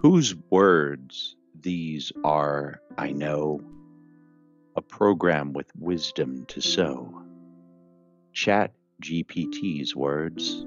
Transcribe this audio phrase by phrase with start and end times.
[0.00, 3.60] Whose words these are, I know,
[4.76, 7.24] a program with wisdom to sow.
[8.32, 8.72] Chat
[9.02, 10.64] GPT's words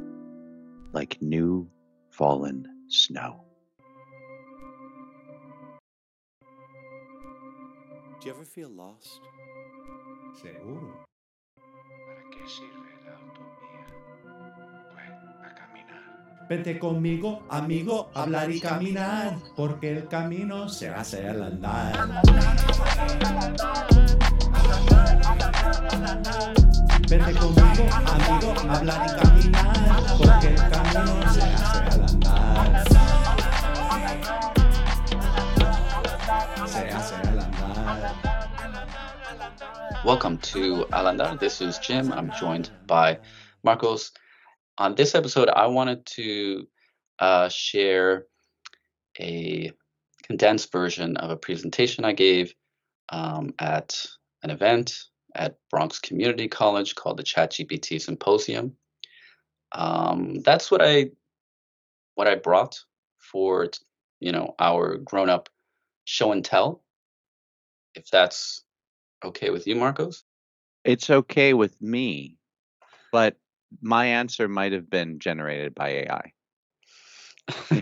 [0.91, 1.69] like new
[2.09, 3.45] fallen snow.
[8.19, 9.21] Do you ever feel lost?
[10.41, 11.05] Seguro.
[11.55, 13.40] ¿Para qué sirve la utopía?
[16.51, 22.21] Vete conmigo, amigo, hablar y caminar, porque el camino se hace al andar.
[27.07, 32.83] Vete conmigo, amigo, hablar y caminar, porque el camino se hace al andar.
[36.67, 38.13] Se hace al andar.
[40.03, 41.39] Welcome to Alandar.
[41.39, 42.11] This is Jim.
[42.11, 43.19] I'm joined by
[43.63, 44.11] Marcos.
[44.81, 46.67] On this episode, I wanted to
[47.19, 48.25] uh, share
[49.19, 49.71] a
[50.23, 52.55] condensed version of a presentation I gave
[53.09, 54.03] um, at
[54.41, 55.03] an event
[55.35, 58.75] at Bronx Community College called the ChatGPT Symposium.
[59.71, 61.11] Um, that's what I
[62.15, 62.79] what I brought
[63.19, 63.67] for
[64.19, 65.49] you know our grown up
[66.05, 66.81] show and tell.
[67.93, 68.63] If that's
[69.23, 70.23] okay with you, Marcos?
[70.83, 72.37] It's okay with me,
[73.11, 73.37] but
[73.81, 76.33] my answer might have been generated by AI.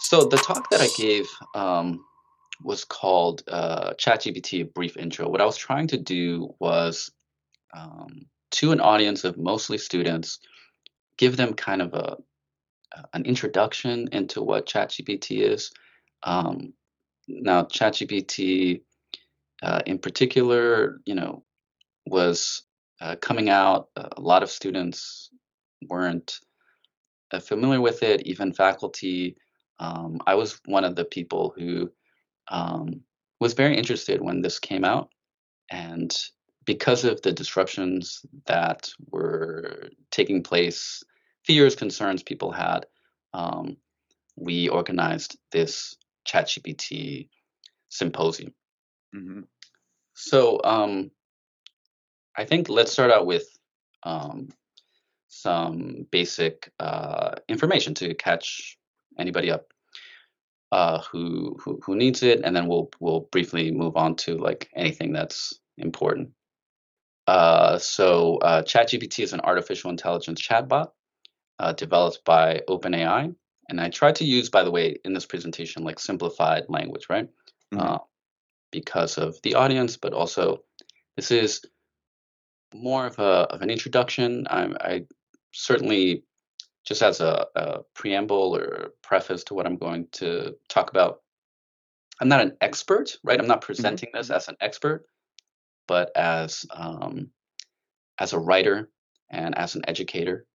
[0.00, 2.04] so the talk that I gave um,
[2.62, 5.28] was called uh, ChatGPT: A Brief Intro.
[5.28, 7.10] What I was trying to do was
[7.74, 10.40] um, to an audience of mostly students,
[11.16, 12.16] give them kind of a
[13.12, 15.70] an introduction into what ChatGPT is.
[16.22, 16.72] Um,
[17.28, 18.82] now, ChatGPT,
[19.62, 21.44] uh, in particular, you know,
[22.06, 22.62] was
[23.00, 23.88] uh, coming out.
[23.96, 25.30] A lot of students
[25.88, 26.38] weren't
[27.32, 29.36] uh, familiar with it, even faculty.
[29.78, 31.90] Um, I was one of the people who
[32.48, 33.02] um,
[33.40, 35.10] was very interested when this came out,
[35.70, 36.14] and
[36.64, 41.02] because of the disruptions that were taking place,
[41.44, 42.86] fears, concerns people had,
[43.32, 43.76] um,
[44.36, 45.96] we organized this
[46.28, 47.28] ChatGPT
[47.88, 48.52] symposium.
[49.12, 49.40] Hmm
[50.14, 51.10] So um,
[52.36, 53.46] I think let's start out with
[54.02, 54.48] um,
[55.28, 58.78] some basic uh, information to catch
[59.18, 59.72] anybody up
[60.72, 64.70] uh, who, who who needs it, and then we'll we'll briefly move on to like
[64.74, 66.30] anything that's important.
[67.26, 70.90] Uh, so uh, ChatGPT is an artificial intelligence chatbot
[71.58, 73.34] uh, developed by OpenAI,
[73.68, 77.28] and I tried to use, by the way, in this presentation, like simplified language, right?
[77.74, 78.00] Mhm.
[78.70, 80.62] Because of the audience, but also
[81.16, 81.62] this is
[82.74, 84.46] more of a of an introduction.
[84.48, 85.06] I, I
[85.52, 86.24] certainly
[86.84, 91.20] just as a, a preamble or preface to what I'm going to talk about.
[92.20, 93.38] I'm not an expert, right?
[93.38, 95.04] I'm not presenting this as an expert,
[95.86, 97.30] but as um,
[98.18, 98.90] as a writer
[99.30, 100.46] and as an educator,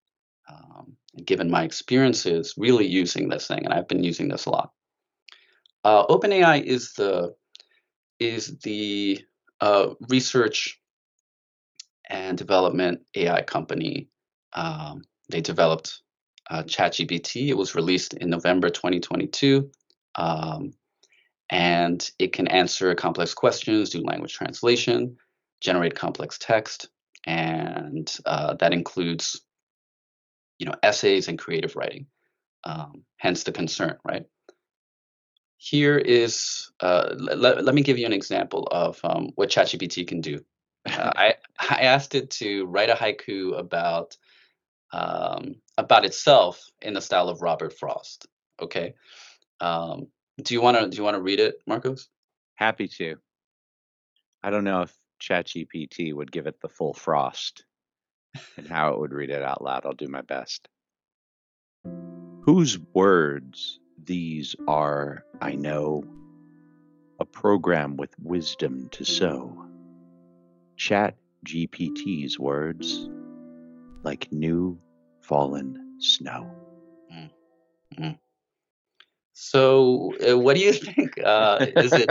[0.49, 4.71] um, given my experiences really using this thing, and I've been using this a lot.
[5.83, 7.35] Uh, OpenAI is the
[8.19, 9.19] is the
[9.61, 10.79] uh, research
[12.09, 14.09] and development AI company.
[14.53, 16.01] Um, they developed
[16.49, 17.49] uh, ChatGPT.
[17.49, 19.69] It was released in November 2022,
[20.15, 20.73] um,
[21.49, 25.17] and it can answer complex questions, do language translation,
[25.61, 26.89] generate complex text,
[27.25, 29.41] and uh, that includes,
[30.59, 32.07] you know, essays and creative writing.
[32.63, 34.25] Um, hence the concern, right?
[35.65, 40.21] Here is, uh, let, let me give you an example of um, what ChatGPT can
[40.21, 40.45] do.
[40.85, 44.15] Uh, I, I asked it to write a haiku about
[44.93, 48.27] um, about itself in the style of Robert Frost.
[48.61, 48.93] Okay,
[49.59, 50.05] um,
[50.43, 52.09] do you want to do you want to read it, Marcos?
[52.53, 53.15] Happy to.
[54.43, 57.65] I don't know if ChatGPT would give it the full frost
[58.55, 59.83] and how it would read it out loud.
[59.83, 60.67] I'll do my best.
[62.43, 66.03] Whose words these are, I know,
[67.19, 69.65] a program with wisdom to sow.
[70.77, 71.15] Chat
[71.45, 73.09] GPT's words
[74.03, 74.79] like new
[75.21, 76.51] fallen snow.
[79.37, 81.19] So, uh, what do you think?
[81.21, 82.09] Uh, is it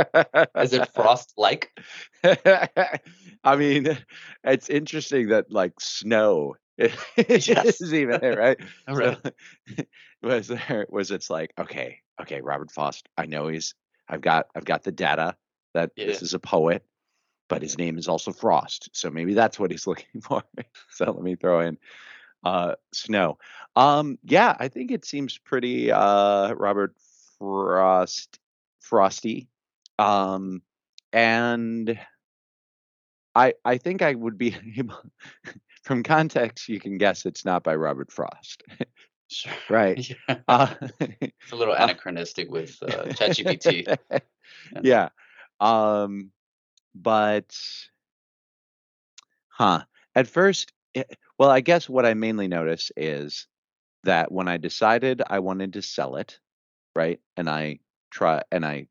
[0.58, 1.70] is it Frost like?
[2.24, 3.98] I mean,
[4.44, 6.54] it's interesting that like snow
[7.16, 7.80] Yes.
[7.80, 8.58] is even there, right?
[8.88, 9.18] Right.
[9.22, 9.82] So,
[10.22, 13.08] was there was it's like okay, okay, Robert Frost.
[13.16, 13.74] I know he's.
[14.08, 15.36] I've got I've got the data
[15.74, 16.84] that this is a poet,
[17.48, 18.90] but his name is also Frost.
[18.92, 20.42] So maybe that's what he's looking for.
[20.90, 21.78] so let me throw in.
[22.44, 23.38] uh, snow.
[23.76, 26.94] Um, yeah, I think it seems pretty uh, Robert
[27.38, 28.38] Frost
[28.80, 29.48] frosty.
[29.98, 30.62] Um,
[31.12, 31.98] and
[33.34, 35.00] I I think I would be able
[35.82, 38.62] from context you can guess it's not by Robert Frost.
[39.28, 39.52] Sure.
[39.70, 40.08] right.
[40.28, 40.36] Yeah.
[40.48, 43.98] Uh, It's a little anachronistic with uh, ChatGPT.
[44.82, 45.08] yeah.
[45.60, 46.30] Um,
[46.94, 47.56] but,
[49.48, 49.82] huh.
[50.14, 53.46] At first, it, well, I guess what I mainly notice is
[54.04, 56.38] that when I decided I wanted to sell it,
[56.94, 58.86] right, and I try, and I,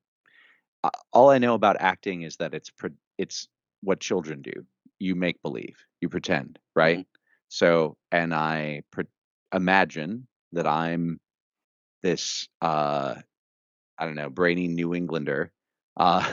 [0.83, 2.71] uh, all I know about acting is that it's
[3.17, 3.47] it's
[3.83, 4.53] what children do.
[4.99, 7.07] You make believe, you pretend, right?
[7.49, 9.05] So, and I pre-
[9.53, 11.19] imagine that I'm
[12.03, 13.15] this, uh,
[13.97, 15.51] I don't know, brainy New Englander,
[15.97, 16.31] uh,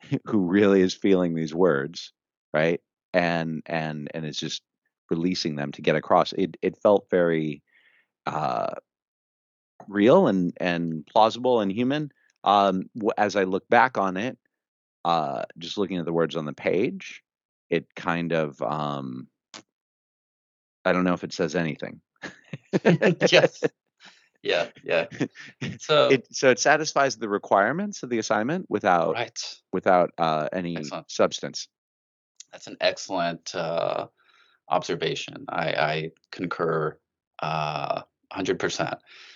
[0.26, 2.12] who really is feeling these words,
[2.52, 2.80] right?
[3.12, 4.62] And and and is just
[5.10, 6.32] releasing them to get across.
[6.32, 7.62] It it felt very
[8.26, 8.74] uh,
[9.88, 12.10] real and and plausible and human.
[12.44, 12.84] Um,
[13.18, 14.38] as I look back on it,
[15.04, 17.22] uh, just looking at the words on the page,
[17.68, 19.28] it kind of um,
[20.84, 22.00] I don't know if it says anything.
[23.30, 23.62] yes.
[24.42, 24.68] Yeah.
[24.82, 25.06] Yeah.
[25.78, 29.60] So it so it satisfies the requirements of the assignment without right.
[29.72, 31.10] without uh, any Excellent.
[31.10, 31.68] substance.
[32.52, 34.06] That's an excellent uh,
[34.68, 35.44] observation.
[35.48, 36.98] I, I concur
[37.40, 38.58] uh, 100%.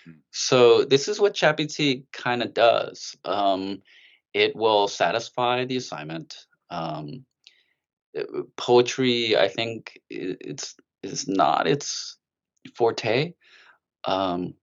[0.08, 0.14] Mm.
[0.30, 3.16] So, this is what ChatGPT kind of does.
[3.24, 3.82] Um,
[4.34, 6.46] it will satisfy the assignment.
[6.70, 7.24] Um,
[8.56, 12.18] poetry, I think, it's is not its
[12.76, 13.34] forte.
[14.04, 14.54] Um,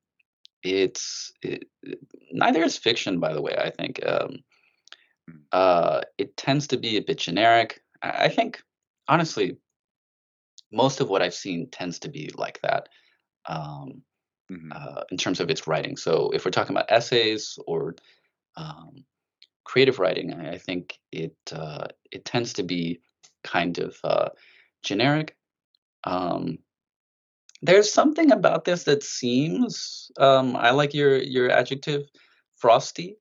[0.64, 2.00] it's it, it-
[2.32, 3.56] neither is fiction, by the way.
[3.58, 4.44] I think um,
[5.30, 5.44] Mm.
[5.52, 7.84] uh, it tends to be a bit generic.
[8.02, 8.60] I, I think,
[9.08, 9.58] honestly,
[10.72, 12.90] most of what I've seen tends to be like that
[13.46, 14.02] um,
[14.52, 14.72] Mhm.
[14.72, 15.96] uh, in terms of its writing.
[15.96, 17.96] So, if we're talking about essays or
[18.58, 19.06] um,
[19.72, 23.00] creative writing, I, I think it uh, it tends to be
[23.44, 24.30] kind of uh,
[24.84, 25.38] generic.
[26.04, 26.58] Um,
[27.62, 32.04] there's something about this that seems um, I like your your adjective
[32.58, 33.16] frosty.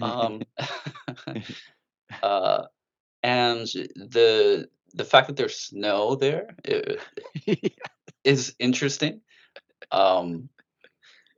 [0.00, 0.42] Um,
[2.22, 2.62] uh,
[3.22, 6.56] and the the fact that there's snow there
[8.24, 9.20] is interesting.
[9.92, 10.48] Um,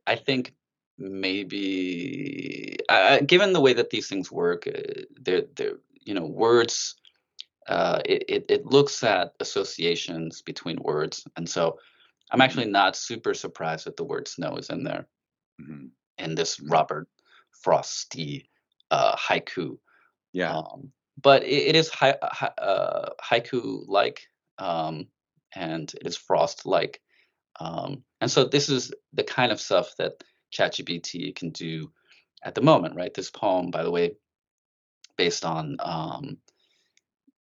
[0.07, 0.53] I think
[0.99, 6.95] maybe uh, given the way that these things work, uh, they're they're you know words.
[7.67, 11.79] Uh, it, it it looks at associations between words, and so
[12.31, 15.07] I'm actually not super surprised that the word snow is in there
[15.61, 15.91] Mhm.
[16.17, 17.07] in this Robert
[17.63, 18.49] Frosty
[18.91, 19.77] uh, haiku.
[20.33, 20.57] Yeah.
[20.57, 20.91] Um,
[21.21, 25.07] but it, it is hi, hi, uh, haiku like, um,
[25.55, 27.01] and it is frost like.
[27.59, 31.91] Um, and so this is the kind of stuff that ChatGPT can do
[32.43, 33.13] at the moment, right?
[33.13, 34.13] This poem, by the way,
[35.17, 36.37] based on um,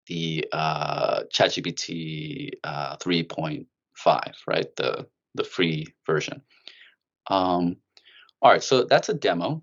[0.07, 4.77] the uh, ChatGPT uh, 3.5, right?
[4.77, 6.41] The the free version.
[7.29, 7.77] Um,
[8.41, 9.63] all right, so that's a demo.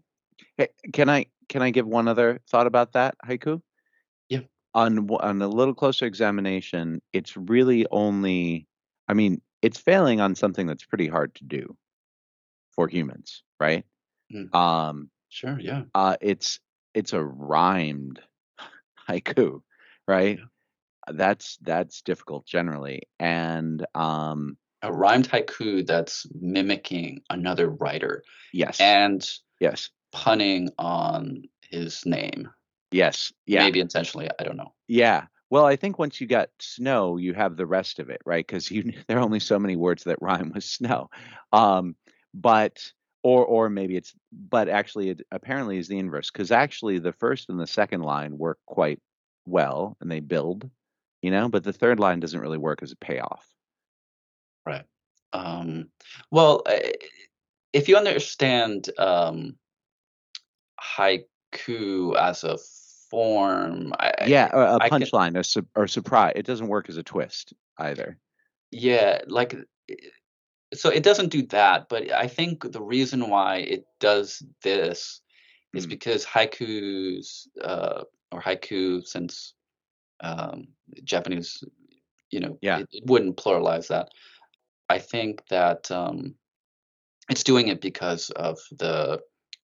[0.57, 3.61] Hey, Can I can I give one other thought about that haiku?
[4.29, 4.41] Yeah.
[4.75, 8.67] On on a little closer examination, it's really only.
[9.07, 11.75] I mean, it's failing on something that's pretty hard to do
[12.75, 13.85] for humans, right?
[14.33, 14.53] Mm.
[14.55, 15.83] Um, Sure, yeah.
[15.95, 16.59] uh, it's
[16.93, 18.19] it's a rhymed
[19.09, 19.61] haiku,
[20.07, 20.39] right?
[21.11, 29.27] That's that's difficult generally, and um, A rhymed haiku that's mimicking another writer yes, and
[29.59, 32.49] yes, punning on his name.
[32.91, 33.63] yes, yeah.
[33.63, 34.73] Maybe intentionally, I don't know.
[34.87, 35.25] Yeah.
[35.49, 38.45] Well, I think once you got snow, you have the rest of it, right?
[38.45, 41.09] Because you there are only so many words that rhyme with snow.
[41.51, 41.95] Um,
[42.33, 42.91] but
[43.23, 47.49] or or maybe it's but actually it apparently is the inverse because actually the first
[47.49, 48.99] and the second line work quite
[49.45, 50.69] well and they build,
[51.21, 53.47] you know, but the third line doesn't really work as a payoff.
[54.65, 54.85] Right.
[55.33, 55.89] Um,
[56.31, 56.63] well,
[57.73, 59.57] if you understand um,
[60.81, 62.57] haiku as a
[63.09, 66.33] form, I, Yeah, a punchline or su- or surprise.
[66.35, 68.17] It doesn't work as a twist either.
[68.71, 69.55] Yeah, like
[69.89, 69.95] i-
[70.73, 75.21] so it doesn't do that, but I think the reason why it does this
[75.73, 75.89] is Mm.
[75.89, 79.53] because haikus uh, or haiku, since
[80.21, 80.67] um,
[81.03, 81.63] Japanese,
[82.31, 82.79] you know, Yeah.
[82.79, 84.09] it, it wouldn't pluralize that.
[84.89, 86.35] I think that um,
[87.29, 89.21] it's doing it because of the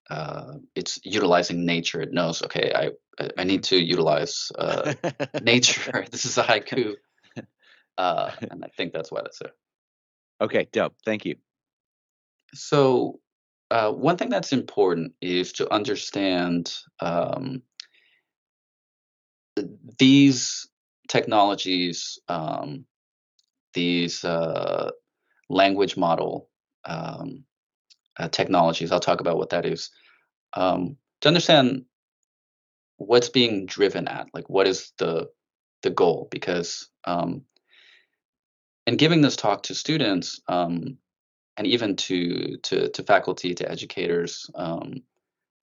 [0.09, 2.01] uh, it's utilizing nature.
[2.01, 4.93] It knows, okay, I I- I need to utilize uh,
[5.41, 6.05] nature.
[6.11, 6.95] this is a haiku,
[7.97, 9.53] uh, and I think that's why that's there.
[10.41, 10.95] Okay, dope.
[11.05, 11.35] Thank you.
[12.53, 13.19] So,
[13.71, 17.61] uh, one thing that's important is to understand um,
[19.97, 20.67] these
[21.07, 22.85] technologies, um,
[23.73, 24.91] these uh,
[25.49, 26.49] language model
[26.85, 27.43] um,
[28.17, 28.91] uh, technologies.
[28.91, 29.91] I'll talk about what that is.
[30.53, 31.85] Um, to understand
[32.97, 35.29] what's being driven at, like what is the
[35.83, 36.27] the goal?
[36.31, 36.89] Because
[38.89, 40.97] in giving this talk to students um,
[41.57, 45.03] and even to to to faculty, to educators, um,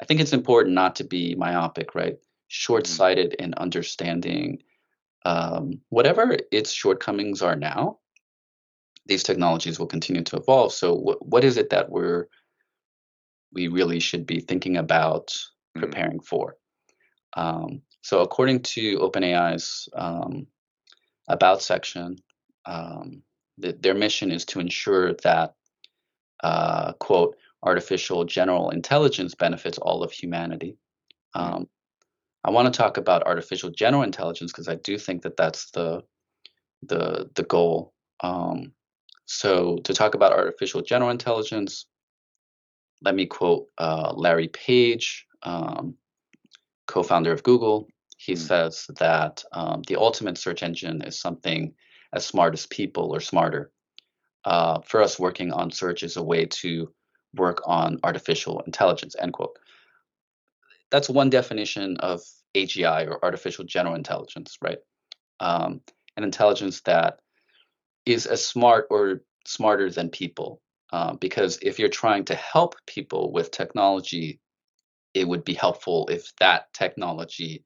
[0.01, 2.19] I think it's important not to be myopic, right?
[2.47, 4.63] Short-sighted in understanding
[5.25, 7.99] um, whatever its shortcomings are now.
[9.07, 10.73] These technologies will continue to evolve.
[10.73, 12.27] So, wh- what is it that we're
[13.53, 15.35] we really should be thinking about
[15.77, 15.81] Mhm.
[15.81, 16.57] preparing for?
[17.37, 20.47] Um, so, according to OpenAI's um,
[21.27, 22.19] about section,
[22.67, 23.23] um,
[23.61, 25.55] th- their mission is to ensure that,
[26.43, 30.77] uh, quote, artificial general intelligence benefits all of humanity.
[31.35, 31.69] Um,
[32.45, 36.03] I want to talk about artificial general intelligence because I do think that that's the
[36.83, 37.93] the the goal.
[38.21, 38.73] Um,
[39.27, 41.87] so, to talk about artificial general intelligence,
[43.03, 45.97] let me quote uh, Larry Page, um,
[46.87, 47.89] co-founder of Google.
[48.19, 48.39] He Mm.
[48.39, 51.75] says that um, the ultimate search engine is something
[52.13, 53.71] as smart as people or smarter.
[54.45, 56.93] Uh, for us, working on search is a way to
[57.35, 59.17] work on artificial intelligence.
[59.19, 59.59] End quote.
[60.91, 62.23] That's one definition of
[62.55, 64.79] AGI or artificial general intelligence, right?
[65.41, 65.81] Um,
[66.17, 67.19] an intelligence that
[68.07, 70.63] is as smart or smarter than people.
[70.93, 74.41] Um, because if you're trying to help people with technology,
[75.13, 77.65] it would be helpful if that technology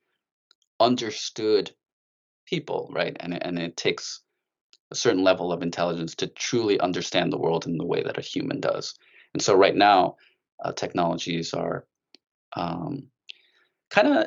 [0.81, 1.71] understood
[2.47, 3.17] people, right?
[3.21, 4.23] And and it takes
[4.91, 8.23] a certain level of intelligence to truly understand the world in the way that a
[8.23, 8.95] human does.
[9.35, 10.17] And so right now,
[10.65, 11.87] uh, technologies are
[12.57, 13.09] um,
[13.91, 14.27] kind of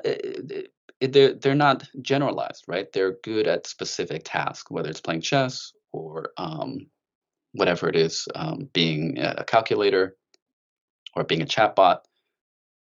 [1.02, 2.92] they're they're not generalized, right?
[2.92, 6.88] They're good at specific tasks, whether it's playing chess or um,
[7.54, 10.16] whatever it is, um, being a calculator
[11.16, 12.00] or being a chatbot,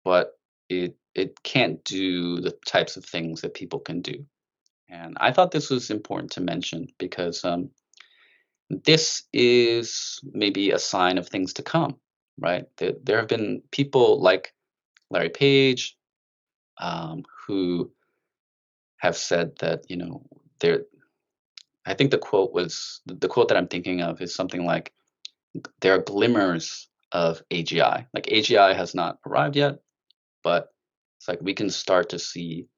[0.04, 4.24] but it it can't do the types of things that people can do.
[4.92, 7.70] And I thought this was important to mention because um,
[8.68, 11.96] this is maybe a sign of things to come,
[12.38, 12.66] right?
[12.76, 14.52] There, there have been people like
[15.10, 15.96] Larry Page
[16.78, 17.90] um, who
[18.98, 20.26] have said that you know
[20.60, 20.82] there.
[21.86, 24.92] I think the quote was the quote that I'm thinking of is something like,
[25.80, 28.06] "There are glimmers of AGI.
[28.12, 29.78] Like AGI has not arrived yet,
[30.44, 30.68] but
[31.18, 32.68] it's like we can start to see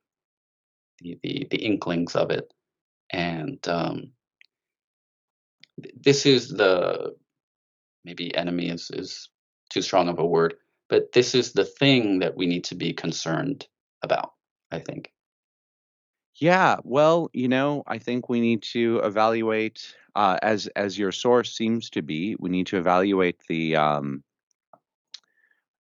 [1.00, 2.52] the the, the inklings of it."
[3.12, 4.12] And um,
[5.96, 7.14] this is the
[8.04, 9.28] maybe enemy is is
[9.70, 10.54] too strong of a word,
[10.88, 13.66] but this is the thing that we need to be concerned
[14.02, 14.32] about.
[14.70, 15.10] I think.
[16.36, 21.56] Yeah, well, you know, I think we need to evaluate, uh, as as your source
[21.56, 24.24] seems to be, we need to evaluate the um,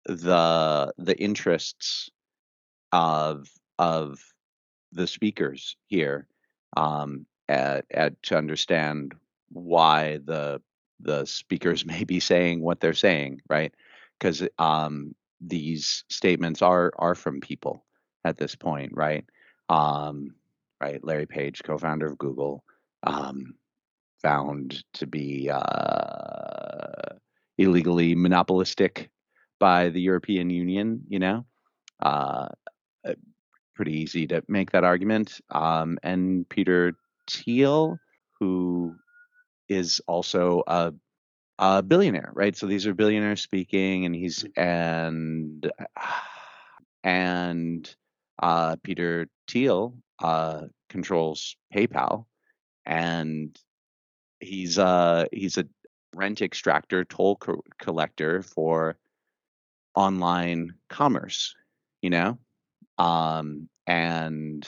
[0.05, 2.09] the the interests
[2.91, 4.19] of of
[4.93, 6.27] the speakers here,
[6.77, 9.13] um, at, at to understand
[9.49, 10.61] why the
[10.99, 13.73] the speakers may be saying what they're saying, right?
[14.19, 17.85] Because um, these statements are are from people
[18.23, 19.25] at this point, right?
[19.69, 20.35] Um,
[20.81, 21.03] right?
[21.03, 22.63] Larry Page, co-founder of Google,
[23.03, 23.55] um,
[24.21, 27.15] found to be uh,
[27.57, 29.09] illegally monopolistic
[29.59, 31.03] by the European Union.
[31.07, 31.45] You know,
[32.01, 32.49] uh,
[33.05, 33.13] uh,
[33.75, 35.41] pretty easy to make that argument.
[35.49, 36.93] Um, and Peter
[37.29, 37.97] Thiel,
[38.39, 38.95] who
[39.69, 40.93] is also a,
[41.59, 42.55] a billionaire, right?
[42.55, 45.69] So these are billionaires speaking, and he's and
[47.03, 47.95] and
[48.41, 52.25] uh, Peter Thiel uh, controls PayPal,
[52.85, 53.57] and
[54.39, 55.65] he's uh he's a
[56.15, 58.97] rent extractor, toll co- collector for
[59.95, 61.55] online commerce.
[62.01, 62.37] You know,
[63.03, 64.67] um, and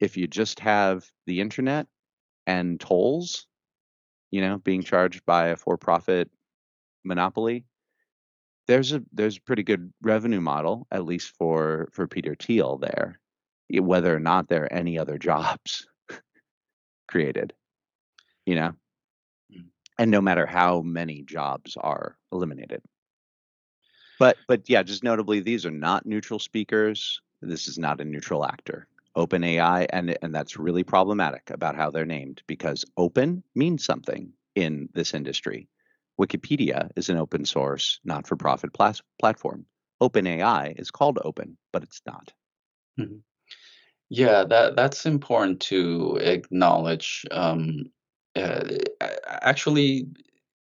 [0.00, 1.86] if you just have the internet
[2.46, 3.46] and tolls,
[4.30, 6.30] you know, being charged by a for-profit
[7.04, 7.64] monopoly,
[8.66, 13.20] there's a there's a pretty good revenue model, at least for for Peter Thiel there,
[13.70, 15.86] whether or not there are any other jobs
[17.08, 17.54] created,
[18.46, 18.72] you know,
[19.52, 19.66] Mm.
[19.98, 22.82] and no matter how many jobs are eliminated.
[24.18, 27.20] But but yeah, just notably, these are not neutral speakers.
[27.42, 28.86] This is not a neutral actor.
[29.16, 34.88] OpenAI, and and that's really problematic about how they're named because open means something in
[34.94, 35.68] this industry.
[36.20, 39.66] Wikipedia is an open source, not for profit plas- platform.
[40.00, 42.32] OpenAI is called open, but it's not.
[42.98, 43.22] Mhm.
[44.10, 47.24] Yeah, that that's important to acknowledge.
[47.30, 47.90] Um,
[48.36, 48.64] uh,
[49.26, 50.06] actually,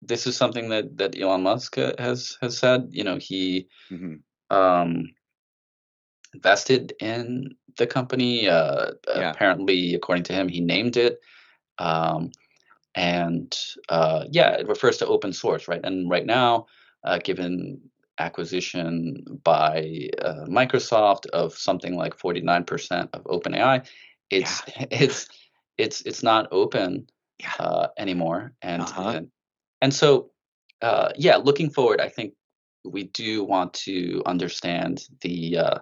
[0.02, 2.88] this is something that that Elon Musk uh, has has said.
[2.92, 4.16] You know, he hmm
[4.50, 5.06] um,
[6.34, 8.48] invested in the company.
[8.48, 9.32] Uh, Yeah.
[9.32, 11.20] apparently, according to him, he named it.
[11.80, 12.32] Um,
[12.96, 13.56] and
[13.90, 15.82] uh, yeah, it refers to open source, right?
[15.84, 16.68] And right now,
[17.04, 17.82] uh, given
[18.20, 23.86] acquisition by uh, Microsoft of something like 49% of OpenAI,
[24.30, 24.62] it's
[24.92, 25.28] it's
[25.78, 27.08] it's it's not open
[27.40, 27.54] Yeah.
[27.60, 28.54] uh, anymore.
[28.62, 29.10] And, Uh-huh.
[29.18, 29.28] and
[29.82, 30.32] and so
[30.82, 32.34] uh, yeah, looking forward, I think
[32.86, 35.80] we do want to understand the uh,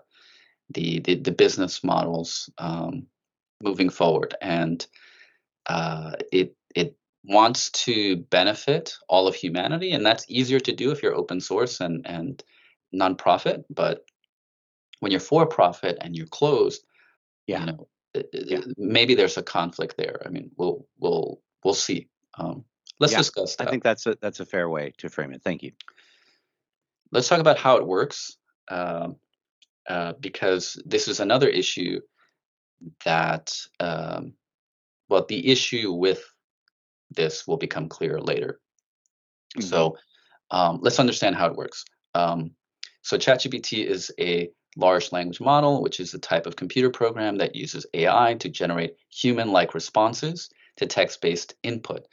[0.73, 3.07] the, the the business models um,
[3.61, 4.85] moving forward, and
[5.67, 11.03] uh, it it wants to benefit all of humanity, and that's easier to do if
[11.03, 12.43] you're open source and and
[12.93, 13.63] nonprofit.
[13.69, 14.05] But
[14.99, 16.83] when you're for profit and you're closed,
[17.47, 17.59] Yeah.
[17.61, 18.61] you know, it- it- Yeah.
[18.77, 20.21] maybe there's a conflict there.
[20.25, 22.07] I mean, we'll we'll we'll see.
[22.35, 22.65] Um,
[22.99, 25.41] let's Yeah, discuss I think that's a that's a fair way to frame it.
[25.43, 25.71] Thank you.
[27.13, 28.37] let's talk about how it works
[28.69, 29.17] um,
[29.89, 31.99] uh, because this is another issue
[33.05, 34.33] that um,
[35.09, 36.23] well the issue with
[37.09, 38.59] this will become clear later.
[39.57, 39.63] Mhm.
[39.63, 39.97] so
[40.51, 41.85] um, let's understand how it works.
[42.13, 42.51] Um,
[43.01, 47.55] so chatgpt is a large language model which is a type of computer program that
[47.55, 52.07] uses ai to generate human-like responses to text-based input.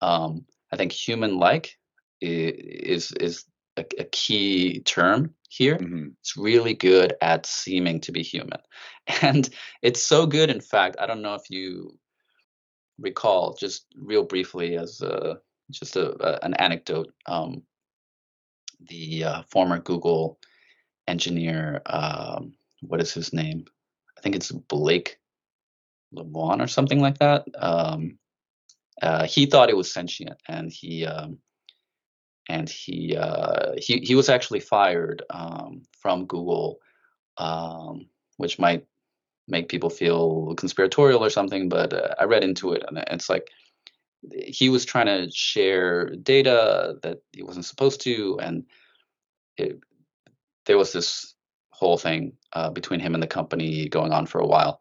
[0.00, 1.76] Um, i think human-like
[2.20, 3.44] is is
[3.80, 5.76] a, a key term here.
[5.78, 6.12] Mhm.
[6.20, 8.60] it's really good at seeming to be human.
[9.22, 9.48] And
[9.82, 11.98] it's so good in fact i don't know if you
[12.98, 15.38] recall just real briefly as a,
[15.70, 17.62] just a, a- an anecdote um,
[18.88, 20.38] the uh, former google
[21.08, 23.64] engineer um, what is his name?
[24.16, 25.18] I think it's blake
[26.14, 27.44] lemoine or something like that.
[27.58, 28.18] Um,
[29.02, 31.38] uh, he thought it was sentient and he um,
[32.50, 36.80] and he uh, he he was actually fired um, from Google,
[37.38, 38.06] um,
[38.38, 38.84] which might
[39.46, 41.68] make people feel conspiratorial or something.
[41.68, 43.48] But uh, I read into it, and it's like
[44.32, 48.64] he was trying to share data that he wasn't supposed to, and
[49.56, 49.78] it,
[50.66, 51.34] there was this
[51.70, 54.80] whole thing uh, between him and the company going on for a while.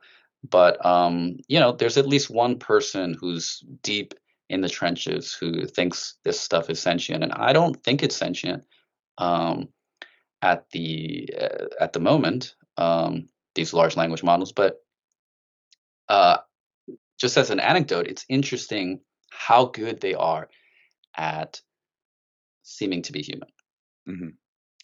[0.49, 4.15] But um, you know, there's at least one person who's deep
[4.49, 8.63] in the trenches who thinks this stuff is sentient, and I don't think it's sentient
[9.17, 9.69] um,
[10.41, 12.55] at the uh, at the moment.
[12.77, 14.77] Um, these large language models, but
[16.07, 16.38] uh,
[17.19, 20.49] just as an anecdote, it's interesting how good they are
[21.17, 21.62] at
[22.63, 23.49] seeming to be human.
[24.07, 24.33] Mhm.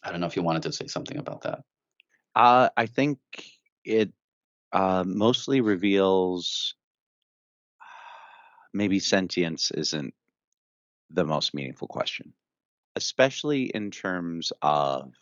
[0.02, 1.60] I don't know if you wanted to say something about that.
[2.34, 3.18] Uh, I think
[3.84, 4.12] it
[4.72, 6.74] uh, mostly reveals
[8.76, 10.14] maybe sentience isn't
[11.10, 12.32] the most meaningful question,
[12.94, 15.12] especially in terms of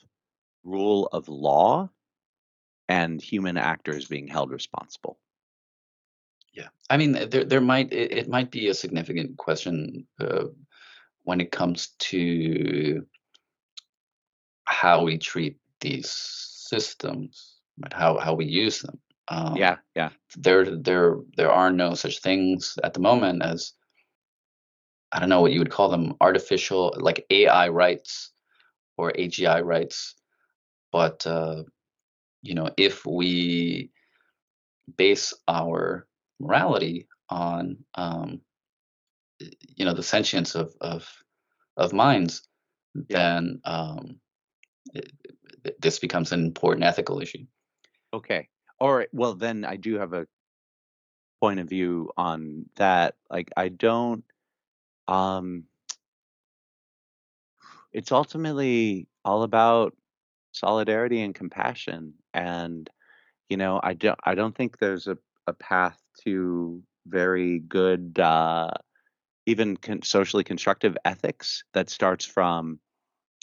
[0.64, 1.88] rule of law
[2.88, 5.18] and human actors being held responsible.
[6.52, 10.46] Yeah, I mean, there there might it, it might be a significant question uh,
[11.24, 13.04] when it comes to
[14.64, 17.56] how we treat these systems?
[17.92, 19.00] How how we use them.
[19.28, 20.10] Um, yeah, yeah.
[20.36, 23.72] there there there are no such things at the moment as
[25.12, 28.32] I don't know what you would call them, artificial like AI rights
[28.96, 30.14] or AGI rights.
[30.92, 31.62] But uh,
[32.42, 33.90] you know, if we
[34.96, 36.06] base our
[36.40, 38.40] morality on um,
[39.38, 41.08] you know the sentience of of
[41.76, 42.42] of minds,
[42.94, 44.20] then um,
[44.94, 45.12] it-
[45.80, 47.44] this becomes an important ethical issue.
[48.12, 48.48] Okay.
[48.80, 49.08] All right.
[49.12, 50.26] Well, then I do have a
[51.40, 53.16] point of view on that.
[53.30, 54.24] Like, I don't.
[55.08, 55.64] Um,
[57.92, 59.94] it's ultimately all about
[60.52, 62.88] solidarity and compassion, and
[63.48, 64.18] you know, I don't.
[64.24, 68.70] I don't think there's a a path to very good, uh,
[69.46, 72.80] even con- socially constructive ethics that starts from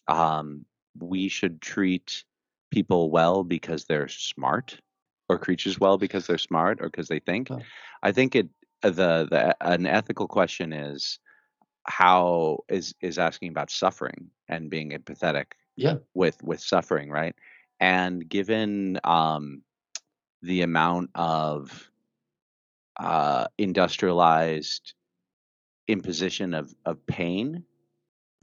[0.08, 0.66] um,
[1.00, 2.26] we should treat
[2.72, 4.80] people well because they're smart
[5.32, 7.52] or creatures well because they're smart or because they think.
[7.52, 7.62] Oh.
[8.04, 8.50] I think it
[8.84, 11.20] uh, the the an ethical question is
[11.88, 15.98] how is is asking about suffering and being empathetic Yeah.
[16.14, 17.36] with with suffering, right?
[17.80, 19.64] And given um,
[20.42, 21.92] the amount of
[23.00, 24.94] uh, industrialized
[25.88, 27.64] imposition of of pain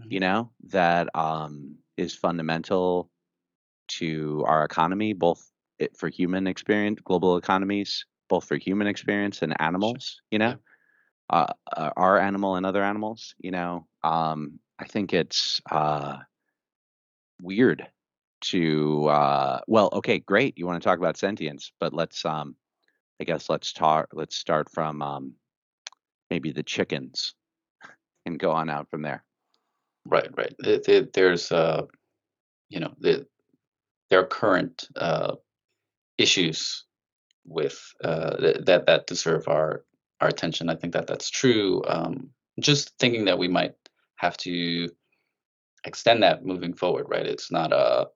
[0.08, 3.10] you know, that um, is fundamental
[3.88, 9.54] to our economy, both it, for human experience, global economies, both for human experience and
[9.60, 10.56] animals, you know,
[11.30, 13.86] uh, uh, our animal and other animals, you know.
[14.02, 16.18] Um, I think it's uh,
[17.40, 17.86] weird
[18.40, 20.56] to uh, well, okay, great.
[20.58, 22.54] You want to talk about sentience, but let's um,
[23.20, 24.08] I guess let's talk.
[24.12, 25.34] Let's start from um,
[26.30, 27.34] maybe the chickens
[28.26, 29.24] and go on out from there.
[30.06, 30.54] Right, right.
[30.58, 31.86] There- there- There's, uh,
[32.68, 33.26] you know, the,
[34.10, 35.36] there are current uh,
[36.18, 36.84] issues
[37.46, 39.84] with uh, th- that that deserve our
[40.20, 40.68] our attention.
[40.68, 41.82] I think that that's true.
[41.86, 43.74] Um, just thinking that we might
[44.16, 44.88] have to
[45.84, 47.26] extend that moving forward, right?
[47.26, 48.08] It's not a,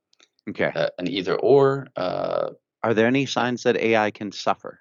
[0.48, 0.72] Okay.
[0.74, 1.86] a an either or.
[1.96, 2.50] Uh,
[2.82, 4.80] Are there any signs that AI can suffer?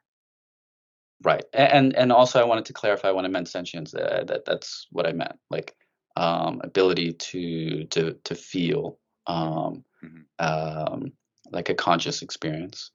[1.24, 4.88] Right, and and also I wanted to clarify when I meant sentience uh, that that's
[4.92, 5.76] what I meant, like
[6.16, 10.26] um, ability to to to feel, um, Mhm.
[10.40, 11.14] um,
[11.52, 12.90] like a conscious experience,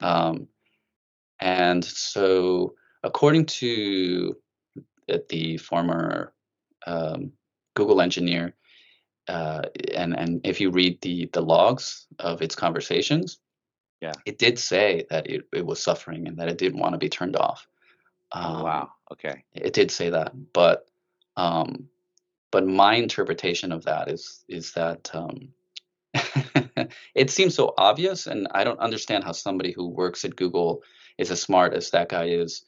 [0.00, 0.48] um,
[1.40, 4.36] and so according to
[5.28, 6.32] the former
[6.86, 7.32] um,
[7.74, 8.54] Google engineer,
[9.28, 9.62] uh,
[9.94, 13.38] and and if you read the the logs of its conversations,
[14.00, 14.12] Yeah.
[14.24, 17.08] it did say that it, it was suffering and that it didn't want to be
[17.08, 17.66] turned off.
[18.32, 18.90] Oh, Um, wow.
[19.12, 19.44] Okay.
[19.54, 20.86] it did say that, but
[21.36, 21.88] um,
[22.50, 25.52] but my interpretation of that is is that um,
[27.14, 30.82] it seems so obvious, and I don't understand how somebody who works at Google
[31.18, 32.64] is as smart as that guy is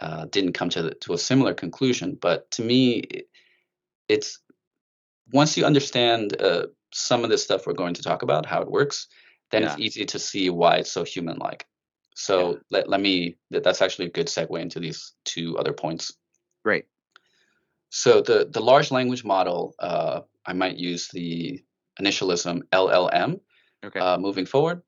[0.00, 2.18] uh, didn't come to the, to a similar conclusion.
[2.20, 3.28] But to me, it-
[4.08, 4.40] it's
[5.32, 8.70] once you understand uh, some of the stuff we're going to talk about, how it
[8.70, 9.06] works,
[9.50, 11.66] then it's easy to see why it's so human-like.
[12.14, 12.58] So Yeah.
[12.70, 16.12] let, let me that, that's actually a good segue into these two other points.
[16.64, 16.86] Great.
[17.90, 21.62] So the the large language model, uh, I might use the
[22.02, 23.40] initialism LLM
[23.84, 23.98] Okay.
[24.00, 24.82] uh, moving forward.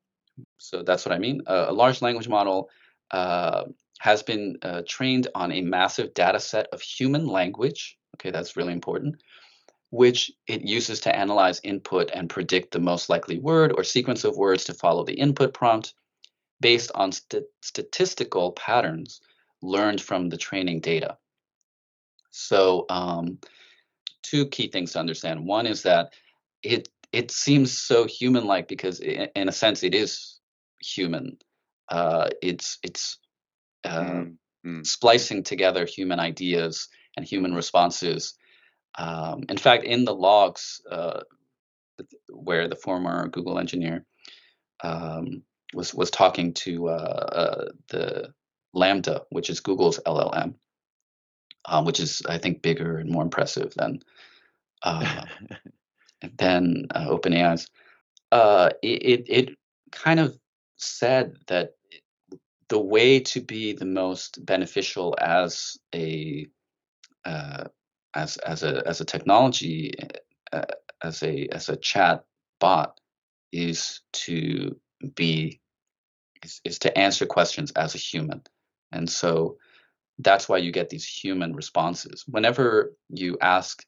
[0.57, 1.41] So that's what I mean.
[1.47, 2.69] Uh, a large language model
[3.11, 3.65] uh,
[3.99, 7.97] has been uh, trained on a massive data set of human language.
[8.15, 9.21] Okay, that's really important.
[9.91, 14.37] Which it uses to analyze input and predict the most likely word or sequence of
[14.37, 15.93] words to follow the input prompt
[16.59, 19.21] based on st- statistical patterns
[19.61, 21.17] learned from the training data.
[22.31, 23.39] So, um,
[24.23, 25.45] two key things to understand.
[25.45, 26.13] One is that
[26.63, 30.39] it it seems so human-like because, i in a sense, it is
[30.81, 31.37] human.
[31.89, 33.19] Uh, it's it's
[33.85, 34.85] uh, Mm, mm.
[34.85, 38.35] splicing together human ideas and human responses.
[38.97, 41.21] Um, in fact, in the logs uh,
[42.29, 44.05] where the former Google engineer
[44.83, 48.33] um, was was talking to uh, uh, the
[48.75, 50.55] LaMDA, which is Google's LLM,
[51.65, 53.99] um, which is I think bigger and more impressive than
[54.83, 55.25] uh,
[56.37, 57.67] than uh, OpenAI's.
[58.31, 59.57] Uh, it, it
[59.91, 60.37] kind of
[60.77, 61.75] said that
[62.69, 66.47] the way to be the most beneficial as a
[67.23, 67.65] uh,
[68.13, 69.93] as as a as a technology
[70.51, 70.61] uh,
[71.03, 72.23] as a as a chat
[72.59, 72.99] bot
[73.51, 74.75] is to
[75.15, 75.59] be
[76.43, 78.41] is, is to answer questions as a human
[78.91, 79.57] and so
[80.19, 83.85] that's why you get these human responses whenever you ask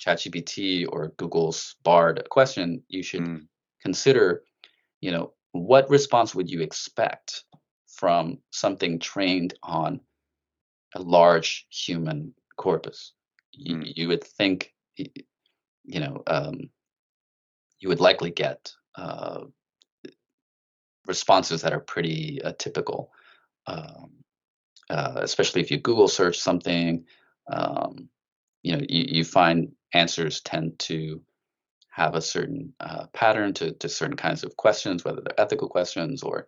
[0.00, 3.46] ChatGPT or Google's Bard a question you should Mm.
[3.82, 4.42] consider
[5.00, 7.44] you know what response would you expect
[7.86, 10.00] from something trained on
[10.94, 13.12] a large human corpus
[13.52, 13.92] you, Mm.
[13.96, 16.70] you would think you know um,
[17.80, 19.44] you would likely get uh,
[21.06, 23.10] responses that are pretty uh, typical
[23.66, 24.10] um,
[24.90, 27.04] uh, especially if you google search something
[27.52, 28.08] um,
[28.62, 31.20] you know you, you find answers tend to
[31.90, 36.22] have a certain uh, pattern to, to certain kinds of questions whether they're ethical questions
[36.22, 36.46] or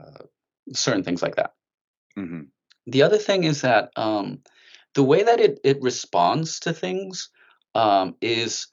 [0.00, 0.24] uh,
[0.72, 1.54] certain things like that
[2.16, 2.42] hmm
[2.86, 4.40] the other thing is that um,
[4.94, 7.28] the way that it, it responds to things
[7.74, 8.68] um, is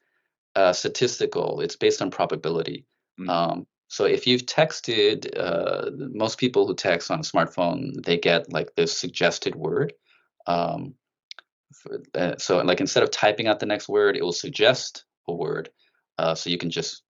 [0.56, 1.60] uh, statistical.
[1.62, 2.86] It's based on probability.
[3.20, 3.30] Mm.
[3.30, 8.52] Um, so if you've texted, uh, most people who text on a smartphone, they get
[8.52, 9.94] like this suggested word.
[10.48, 10.96] Um,
[12.16, 15.70] uh, so like instead of typing out the next word, it will suggest a word.
[16.18, 17.04] Uh, so you can just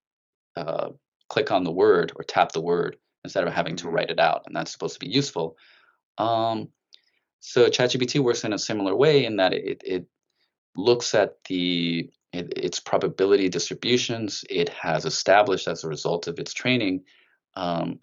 [0.56, 0.90] uh,
[1.30, 3.94] click on the word or tap the word instead of having to Mhm.
[3.94, 5.58] write it out, and that's supposed to be useful.
[6.18, 6.70] Um,
[7.40, 10.06] so ChatGPT works in a similar way in that it it
[10.76, 16.54] looks at the it, its probability distributions it has established as a result of its
[16.54, 17.04] training
[17.56, 18.00] um,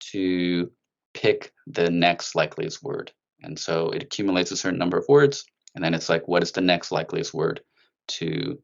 [0.00, 0.70] to
[1.12, 5.82] pick the next likeliest word, and so it accumulates a certain number of words, and
[5.82, 7.60] then it's like, what is the next likeliest word
[8.08, 8.58] to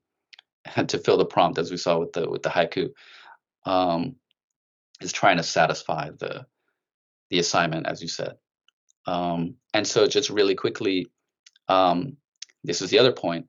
[0.86, 2.90] to fill the prompt, as we saw with the with the haiku,
[3.64, 4.16] um,
[5.00, 6.46] is trying to satisfy the
[7.30, 8.36] the assignment, as you said.
[9.06, 11.06] Um, and so, just really quickly,
[11.68, 12.16] um,
[12.64, 13.46] this is the other point.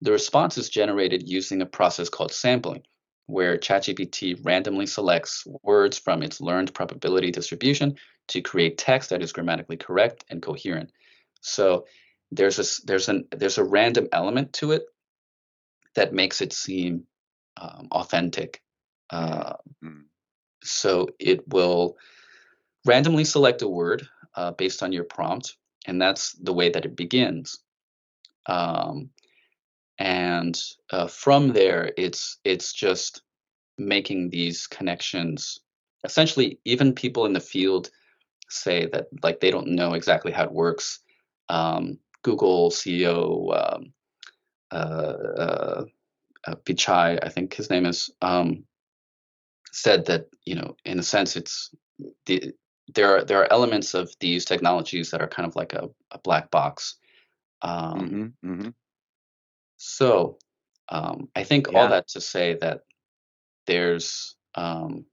[0.00, 2.82] The response is generated using a process called sampling,
[3.26, 7.96] where ChatGPT randomly selects words from its learned probability distribution
[8.28, 10.90] to create text that is grammatically correct and coherent.
[11.40, 11.86] So
[12.32, 14.84] there's a there's an there's a random element to it
[15.94, 17.04] that makes it seem
[17.60, 18.62] um, authentic.
[19.10, 20.04] Uh, Mm.
[20.64, 21.96] so it will
[22.86, 26.96] randomly select a word uh, based on your prompt, and that's the way that it
[26.96, 27.60] begins.
[28.46, 29.10] Um,
[29.98, 30.58] and
[30.90, 33.22] uh, from there, it's it's just
[33.78, 35.60] making these connections.
[36.04, 37.90] Essentially, even people in the field
[38.48, 41.00] say that like they don't know exactly how it works.
[41.48, 43.16] Um, Google CEO
[43.56, 43.92] um,
[44.70, 45.14] uh,
[45.44, 45.84] uh,
[46.46, 48.64] uh, Pichai, I think his name is, um,
[49.72, 51.74] said that you know, in a sense, it's
[52.26, 52.52] the
[52.94, 56.18] there are there are elements of these technologies that are kind of like a, a
[56.18, 56.96] black box.
[57.62, 58.68] Um, hmm hmm
[59.78, 60.38] So
[60.90, 61.78] um, I think Yeah.
[61.80, 62.82] all that to say that
[63.66, 65.06] there's um,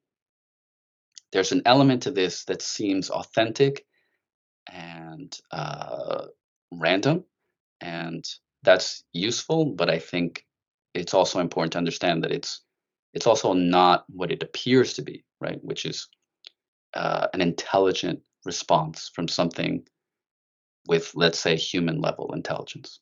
[1.32, 3.86] there's an element to this that seems authentic
[4.71, 6.25] and uh,
[6.79, 7.23] random,
[7.81, 8.25] and
[8.63, 9.65] that's useful.
[9.65, 10.45] But I think
[10.93, 12.61] it's also important to understand that it's
[13.13, 15.59] it's also not what it appears to be, right?
[15.63, 16.09] Which is
[16.93, 19.83] uh, an intelligent response from something
[20.88, 22.99] with, let's say, human level intelligence.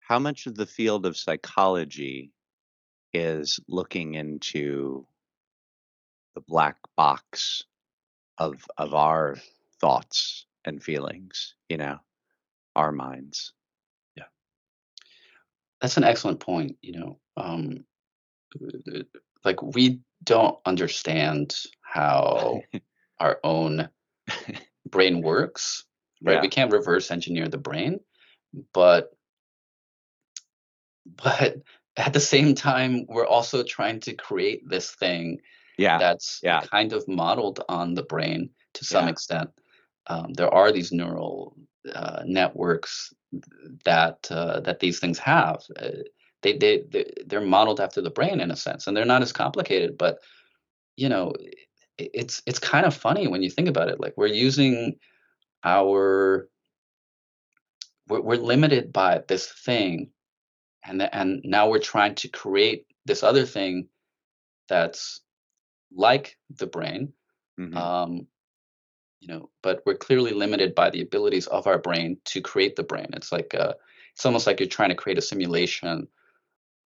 [0.00, 2.32] How much of the field of psychology
[3.12, 5.06] is looking into
[6.34, 7.64] the black box
[8.38, 9.36] of of our
[9.80, 11.98] thoughts and feelings, you know,
[12.76, 13.52] our minds?
[14.16, 14.24] Yeah,
[15.80, 16.76] that's an excellent point.
[16.82, 17.84] You know, um,
[18.62, 19.02] uh,
[19.44, 22.60] like we don't understand how
[23.20, 23.88] our own
[24.90, 25.84] brain works,
[26.22, 26.34] right?
[26.34, 26.40] Yeah.
[26.42, 28.00] We can't reverse engineer the brain,
[28.72, 29.10] but
[31.04, 31.56] but
[31.96, 35.40] at the same time, we're also trying to create this thing
[35.78, 35.98] Yeah.
[35.98, 36.60] that's yeah.
[36.60, 39.10] kind of modeled on the brain to some Yeah.
[39.12, 39.50] extent.
[40.06, 41.56] Um, there are these neural
[41.94, 43.12] uh, networks
[43.84, 45.62] that uh, that these things have.
[45.78, 45.88] Uh,
[46.42, 49.32] they they they- they're modeled after the brain in a sense, and they're not as
[49.32, 49.96] complicated.
[49.98, 50.18] But
[50.96, 51.34] you know,
[51.98, 54.00] it's it's kind of funny when you think about it.
[54.00, 54.98] Like we're using
[55.64, 56.48] our
[58.08, 60.10] we're, we're limited by this thing,
[60.84, 63.88] and th- and now we're trying to create this other thing
[64.68, 65.20] that's
[65.94, 67.12] like the brain
[67.58, 67.76] Mhm.
[67.76, 68.26] um,
[69.20, 72.82] you know but we're clearly limited by the abilities of our brain to create the
[72.82, 73.72] brain it's like uh
[74.14, 76.06] it's almost like you're trying to create a simulation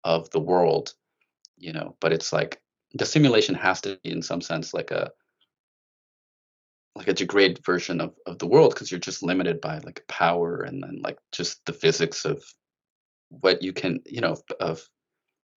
[0.04, 0.94] of the world
[1.56, 2.60] you know but it's like
[2.94, 5.10] the simulation has to be in some sense like a
[6.96, 10.62] like a degraded version of, of the world because you're just limited by like power
[10.62, 12.42] and then like just the physics of
[13.28, 14.88] what you can you know of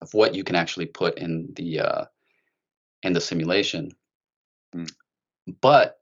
[0.00, 2.04] of what you can actually put in the uh
[3.02, 3.90] in the simulation
[4.74, 4.90] Mm.
[5.60, 6.00] but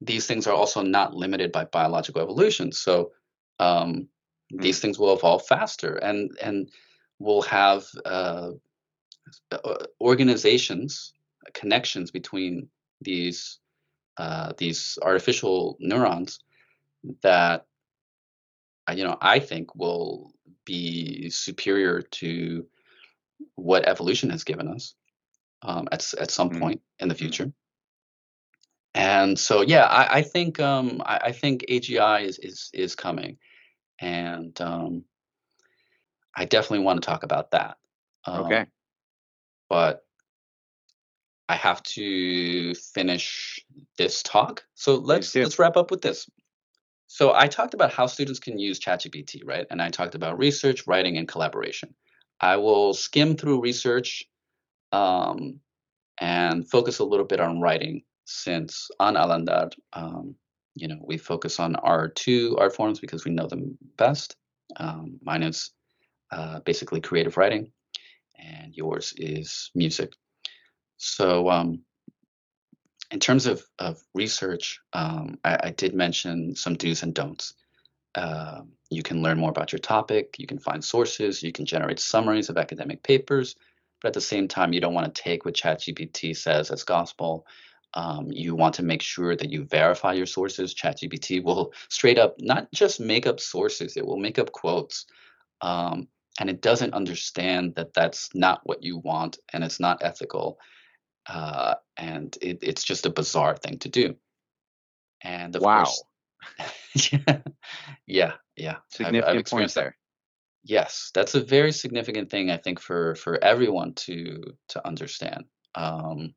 [0.00, 3.12] these things are also not limited by biological evolution so
[3.58, 4.08] um
[4.50, 6.70] these things will evolve faster and and
[7.18, 8.50] will have uh,
[9.52, 11.12] uh, organizations
[11.52, 12.68] connections between
[13.00, 13.58] these
[14.16, 16.40] uh, these artificial neurons
[17.22, 17.66] that
[18.88, 20.32] uh, you know I think will
[20.64, 22.66] be superior to
[23.54, 24.94] what evolution has given us
[25.62, 26.58] um, at at some Mm.
[26.60, 27.52] point in the future.
[28.98, 33.38] And so yeah, I, I think um, I, I think AGI is is is coming,
[34.00, 35.04] and um,
[36.36, 37.76] I definitely want to talk about that.
[38.24, 38.66] Um, Okay.
[39.68, 40.04] but
[41.48, 43.64] I have to finish
[43.96, 44.64] this talk.
[44.74, 46.28] So let's let's wrap up with this.
[47.06, 49.66] So I talked about how students can use ChatGPT, right?
[49.70, 51.94] And I talked about research, writing, and collaboration.
[52.40, 54.24] I will skim through research
[54.90, 55.60] um,
[56.20, 60.34] and focus a little bit on writing, since on Al Andar, um,
[60.74, 64.36] you know, we focus on our two art forms because we know them best.
[64.76, 65.70] Um, mine is
[66.30, 67.72] uh, basically creative writing,
[68.38, 70.12] and yours is music.
[70.98, 71.82] So, um,
[73.10, 77.54] in terms of, of research, um, I, I did mention some do's and don'ts.
[78.14, 82.00] Um you can learn more about your topic, you can find sources, you can generate
[82.00, 83.54] summaries of academic papers,
[84.00, 87.46] but at the same time, you don't want to take what ChatGPT says as gospel.
[87.94, 90.74] Um, you want to make sure that you verify your sources.
[90.74, 95.06] ChatGPT will straight up not just make up sources, it will make up quotes.
[95.60, 96.08] Um,
[96.40, 100.58] and it doesn't understand that that's not what you want and it's not ethical
[101.26, 104.14] uh, and it, it's just a bizarre thing to do
[105.22, 105.84] and of wow.
[105.84, 106.02] course
[107.12, 107.38] yeah
[108.06, 109.80] yeah yeah I've- I've Significant point experienced that.
[109.82, 109.96] there.
[110.64, 115.44] Yes, that's a very significant thing, I think, for for everyone to to understand.
[115.74, 116.34] Um,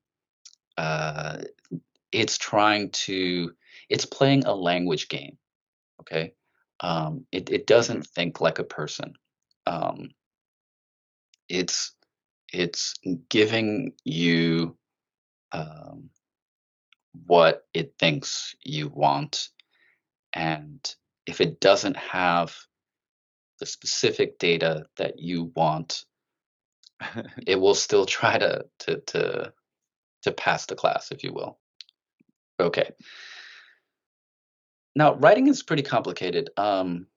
[0.77, 1.37] uh,
[2.11, 3.53] it's trying to,
[3.89, 5.37] it's playing a language game.
[6.01, 6.33] Okay,
[6.79, 9.13] um, it it doesn't think like a person.
[9.67, 10.09] Um,
[11.47, 11.93] it's
[12.51, 12.95] it's
[13.29, 14.77] giving you
[15.51, 16.09] um,
[17.25, 19.49] what it thinks you want,
[20.33, 20.95] and
[21.27, 22.55] if it doesn't have
[23.59, 26.05] the specific data that you want,
[27.47, 29.53] it will still try to to to
[30.23, 31.57] to pass the class, if you will.
[32.59, 32.91] Okay.
[34.95, 36.49] Now, writing is pretty complicated.
[36.57, 37.07] Um,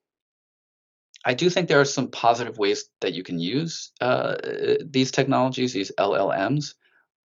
[1.25, 4.37] I do think there are some positive ways that you can use uh,
[4.85, 6.75] these technologies, these LLMs,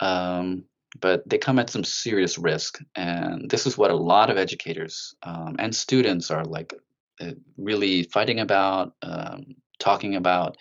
[0.00, 0.64] um,
[1.00, 2.80] but they come at some serious risk.
[2.94, 6.74] And this is what a lot of educators um, and students are like
[7.20, 10.56] uh, really fighting about, um, talking about.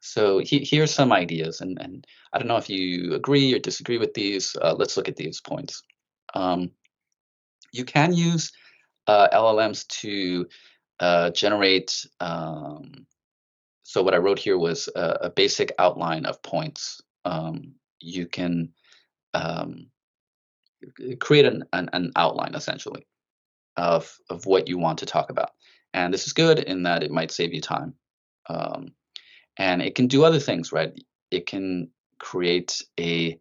[0.00, 3.98] So he, here's some ideas, and, and I don't know if you agree or disagree
[3.98, 4.56] with these.
[4.60, 5.82] Uh, let's look at these points.
[6.34, 6.70] Um,
[7.72, 8.52] you can use
[9.06, 10.46] uh, LLMs to
[11.00, 12.06] uh, generate.
[12.20, 13.06] Um,
[13.82, 17.00] so what I wrote here was a, a basic outline of points.
[17.24, 18.70] Um, you can
[19.34, 19.88] um,
[21.20, 23.06] create an, an, an outline essentially
[23.76, 25.50] of of what you want to talk about,
[25.94, 27.94] and this is good in that it might save you time,
[28.48, 28.88] um,
[29.58, 30.92] and it can do other things, right?
[31.30, 33.38] It can create a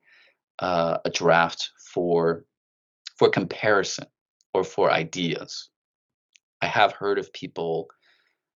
[0.59, 2.45] uh, a draft for
[3.17, 4.07] for comparison
[4.53, 5.69] or for ideas.
[6.61, 7.87] I have heard of people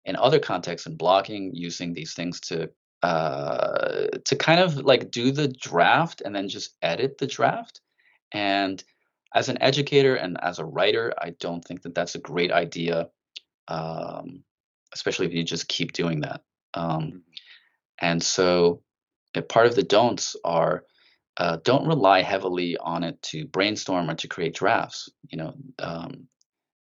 [0.05, 2.71] in other contexts in blogging using these things to
[3.03, 7.81] uh, to kind of like do the draft and then just edit the draft.
[8.33, 8.83] And
[9.35, 13.09] as an educator and as a writer, I don't think that that's a great idea,
[13.69, 14.43] um,
[14.93, 16.43] especially if you just keep doing that.
[16.75, 17.23] Um,
[18.01, 18.83] and so,
[19.35, 20.85] a part of the don'ts are
[21.37, 25.09] uh, don't rely heavily on it to brainstorm or to create drafts.
[25.29, 26.29] You know, um,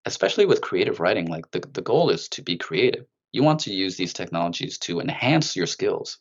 [0.04, 3.06] especially with creative writing, like the, the goal is to be creative.
[3.32, 6.18] You want to use these technologies to enhance your skills.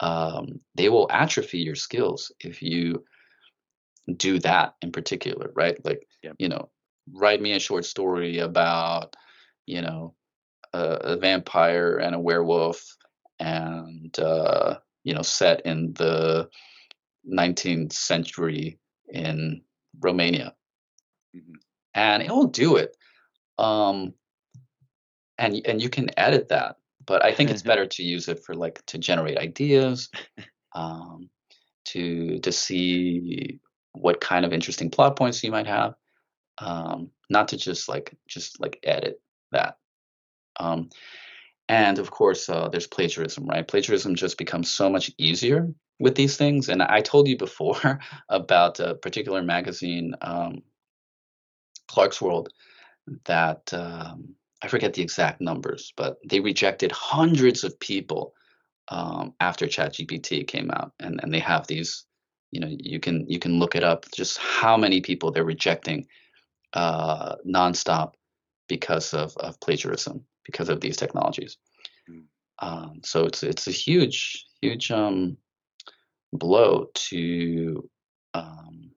[0.00, 3.04] Um, they will atrophy your skills if you
[4.14, 5.82] do that in particular, right?
[5.84, 6.06] Like,
[6.38, 6.70] you know,
[7.12, 9.16] write me a short story about,
[9.66, 10.14] you know,
[10.72, 12.96] a, a vampire and a werewolf
[13.38, 16.48] and, uh, you know, set in the
[17.24, 19.62] 19th century in
[20.00, 20.54] Romania.
[21.34, 21.54] Mhm.
[21.94, 22.96] And it will do it.
[23.58, 24.14] Um,
[25.38, 28.54] and and you can edit that, but I think it's better to use it for
[28.54, 30.10] like to generate ideas,
[30.74, 31.30] um,
[31.86, 33.60] to to see
[33.92, 35.94] what kind of interesting plot points you might have,
[36.58, 39.20] um, not to just like just like edit
[39.52, 39.78] that.
[40.58, 40.90] Um,
[41.68, 43.66] and of course, uh, there's plagiarism, right?
[43.66, 46.68] Plagiarism just becomes so much easier with these things.
[46.68, 50.62] And I told you before about a particular magazine, um,
[51.88, 52.48] Clarkesworld,
[53.24, 58.34] that um, I forget the exact numbers, but they rejected hundreds of people
[58.88, 62.04] um, after ChatGPT came out, and and they have these,
[62.52, 66.06] you know, you can you can look it up, just how many people they're rejecting
[66.72, 68.14] uh, nonstop
[68.68, 71.58] because of of plagiarism, because of these technologies.
[72.10, 72.26] Mm.
[72.60, 75.36] Um, so it's it's a huge huge um,
[76.32, 77.90] blow to
[78.34, 78.92] um,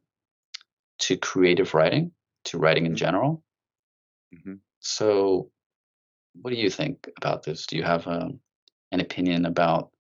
[1.00, 2.12] to creative writing,
[2.46, 2.98] to writing in Mhm.
[2.98, 3.44] general.
[4.34, 4.62] Mhm.
[4.80, 5.52] So,
[6.42, 7.66] what do you think about this?
[7.66, 8.40] Do you have um,
[8.92, 9.92] an opinion about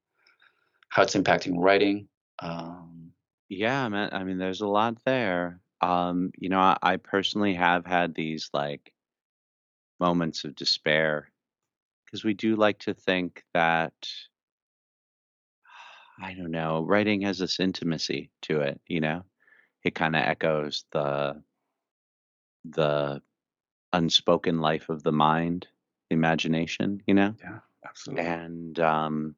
[0.90, 2.10] how it's impacting writing?
[2.40, 3.14] Um,
[3.50, 4.10] Yeah, man.
[4.14, 5.62] I mean, there's a lot there.
[5.82, 8.93] Um, you know, I, I personally have had these like
[10.00, 11.32] moments of despair
[12.10, 13.93] because we do like to think that
[16.22, 19.24] I don't know, writing has this intimacy to it, you know.
[19.84, 21.41] It kind of echoes the
[22.66, 23.22] the
[23.93, 25.68] unspoken life of the mind,
[26.10, 27.36] the imagination, you know.
[27.41, 28.26] yeah, absolutely.
[28.26, 29.36] And um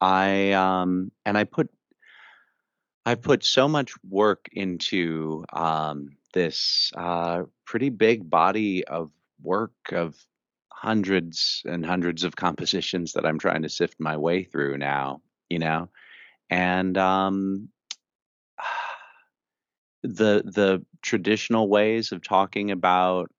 [0.00, 1.70] I um and I put
[3.06, 9.10] I put so much work into um this uh pretty big body of
[9.42, 10.16] work of
[10.82, 15.60] hundreds and hundreds of compositions that I'm trying to sift my way through now, you
[15.60, 15.88] know.
[16.50, 17.68] And um
[20.02, 23.30] the the traditional ways of talking about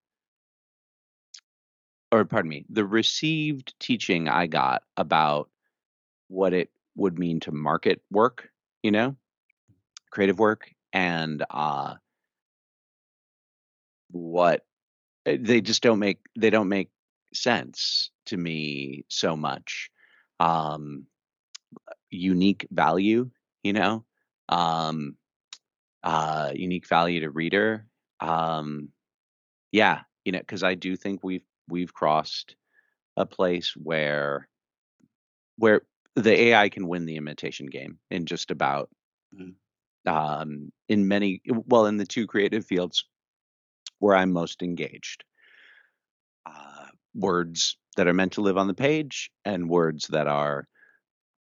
[2.10, 5.50] or pardon me, the received teaching I got about
[6.28, 8.48] what it would mean to market work,
[8.82, 9.16] you know,
[10.10, 11.94] creative work, and uh,
[14.12, 14.64] what
[15.26, 16.88] eh, they just don't make they don't make
[17.34, 19.90] sense to me so much.
[20.40, 21.06] Um,
[22.10, 23.30] unique value,
[23.62, 24.04] you know,
[24.48, 25.16] um,
[26.02, 27.86] uh, unique value to reader.
[28.20, 28.90] Um,
[29.72, 32.56] yeah, you know, because I do think we've we've crossed
[33.16, 34.48] a place where
[35.56, 35.82] where
[36.16, 38.90] the AI can win the imitation game in just about
[39.32, 39.54] Mhm.
[40.06, 43.04] um, in many well in the two creative fields
[43.98, 45.24] where I'm most engaged.
[47.14, 50.66] Words that are meant to live on the page and words that are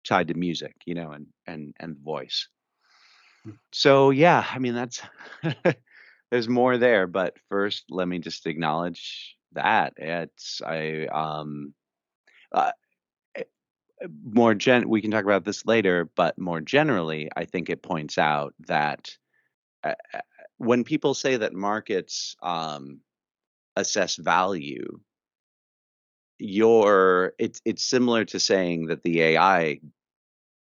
[0.07, 2.49] tied to music, you know, and and and voice.
[3.47, 3.59] Mm.
[3.73, 5.03] So yeah, I mean that's
[6.31, 11.75] there's more there, but first let me just acknowledge that it's I um
[12.53, 12.73] uh,
[13.37, 13.45] eh,
[14.25, 18.19] more gen we can talk about this later, but more generally, I think it points
[18.19, 19.17] out that
[19.85, 19.95] uh,
[20.59, 23.01] when people say that markets um
[23.77, 25.01] assess value,
[26.43, 29.81] you're it's it's similar to saying that the AI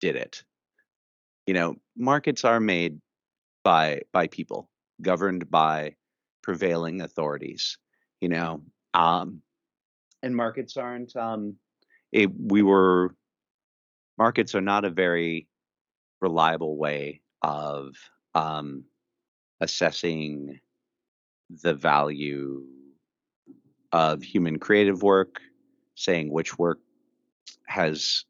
[0.02, 0.44] did it.
[1.46, 3.00] You know, markets are made
[3.64, 4.70] by by people,
[5.02, 5.96] governed by
[6.42, 7.78] prevailing authorities.
[8.22, 8.64] You know,
[8.94, 9.42] um,
[10.24, 11.16] and markets aren't.
[11.16, 11.56] Um,
[12.12, 13.16] it, we were
[14.18, 15.48] markets are not a very
[16.22, 17.96] reliable way of
[18.34, 18.84] um,
[19.62, 20.60] assessing
[21.62, 22.64] the value
[23.92, 25.40] of human creative work,
[25.98, 26.80] saying which work
[27.68, 28.26] has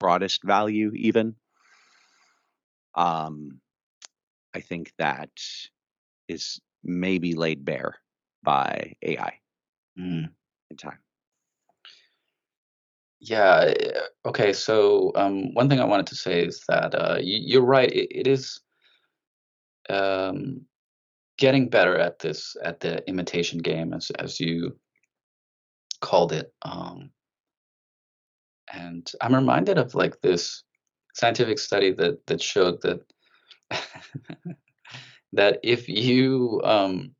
[0.00, 1.36] broadest value, even.
[2.94, 3.60] Um,
[4.54, 5.30] I think that
[6.28, 7.96] is maybe laid bare
[8.42, 9.34] by AI
[9.98, 10.30] Mm.
[10.70, 10.98] in time.
[13.20, 13.74] Yeah.
[13.76, 14.52] eh, Okay.
[14.52, 17.90] So um, one thing I wanted to say is that uh, you, you're right.
[17.90, 18.60] It, it is
[19.90, 20.62] um,
[21.38, 24.79] getting better at this at the imitation game, as as you
[26.00, 26.52] called it.
[26.62, 27.10] Um,
[28.72, 30.62] and I'm reminded of like this
[31.14, 33.00] scientific study that that showed that
[35.32, 37.14] that if you um,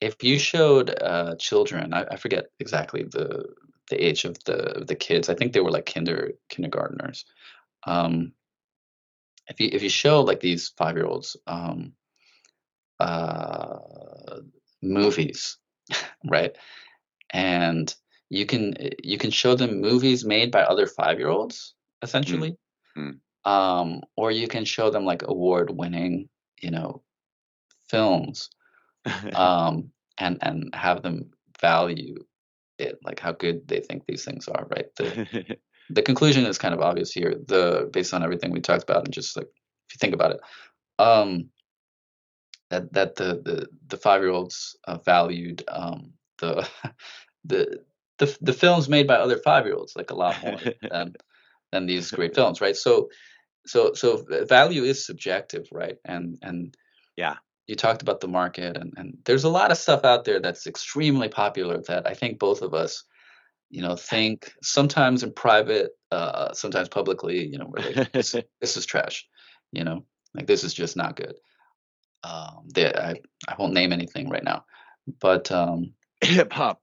[0.00, 3.44] if you showed uh, children, I, I forget exactly the
[3.88, 5.28] the age of the the kids.
[5.28, 7.24] I think they were like kinder kindergartners.
[7.86, 8.32] Um,
[9.48, 11.92] if you if you show like these five year olds um,
[13.00, 13.78] uh,
[14.82, 15.58] movies,
[16.28, 16.56] right,
[17.32, 17.94] and
[18.30, 22.56] you can you can show them movies made by other five year olds essentially,
[22.96, 23.20] Mm.
[23.44, 26.28] um, or you can show them like award winning,
[26.60, 27.02] you know,
[27.88, 28.50] films
[29.34, 31.30] um, and and have them
[31.60, 32.16] value
[32.78, 34.86] it, like how good they think these things are, right?
[34.96, 35.56] The
[35.90, 39.12] the conclusion is kind of obvious here, the based on everything we talked about, and
[39.12, 40.40] just like if you think about it,
[40.98, 41.48] um,
[42.70, 46.12] that that the the the five year olds uh, valued um,
[46.42, 46.68] the
[47.44, 47.80] the
[48.18, 50.58] the the films made by other five year olds like a lot more
[50.90, 51.14] than
[51.72, 52.76] than these great films, right?
[52.76, 53.08] So
[53.66, 55.96] so so value is subjective, right?
[56.04, 56.76] And and
[57.16, 57.36] yeah.
[57.66, 60.66] you talked about the market and, and there's a lot of stuff out there that's
[60.66, 63.04] extremely popular that I think both of us,
[63.70, 68.76] you know, think sometimes in private, uh, sometimes publicly, you know, we're like, this, this
[68.76, 69.26] is trash,
[69.72, 71.36] you know, like this is just not good.
[72.24, 73.14] Um, they, I,
[73.48, 74.64] I won't name anything right now,
[75.20, 76.80] but um, Hip hop.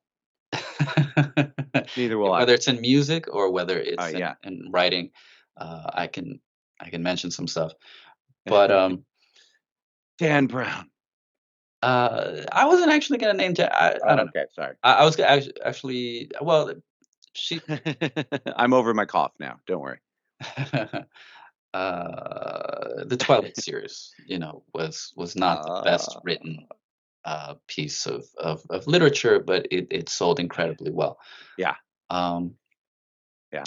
[1.95, 2.39] Neither will I.
[2.39, 4.33] whether it's in music or whether it's Uh, in, yeah.
[4.43, 5.11] in writing,
[5.57, 6.39] uh, I can
[6.79, 7.73] I can mention some stuff.
[8.45, 9.05] But um,
[10.17, 10.89] Dan Brown.
[11.83, 13.53] uh, I wasn't actually gonna name.
[13.57, 14.31] Ja- I, I don't know.
[14.35, 14.75] Okay, sorry.
[14.83, 16.31] I, I was gonna actu- actually.
[16.41, 16.73] Well,
[17.33, 17.61] she.
[18.55, 19.59] I'm over my cough now.
[19.67, 19.99] Don't worry.
[21.73, 26.21] uh, the Twilight series, you know, was was not the best Ah.
[26.23, 26.67] written
[27.25, 31.17] uh, piece of, of of literature, but it it sold incredibly well.
[31.57, 31.75] Yeah.
[32.09, 32.55] Um.
[33.51, 33.63] Yeah.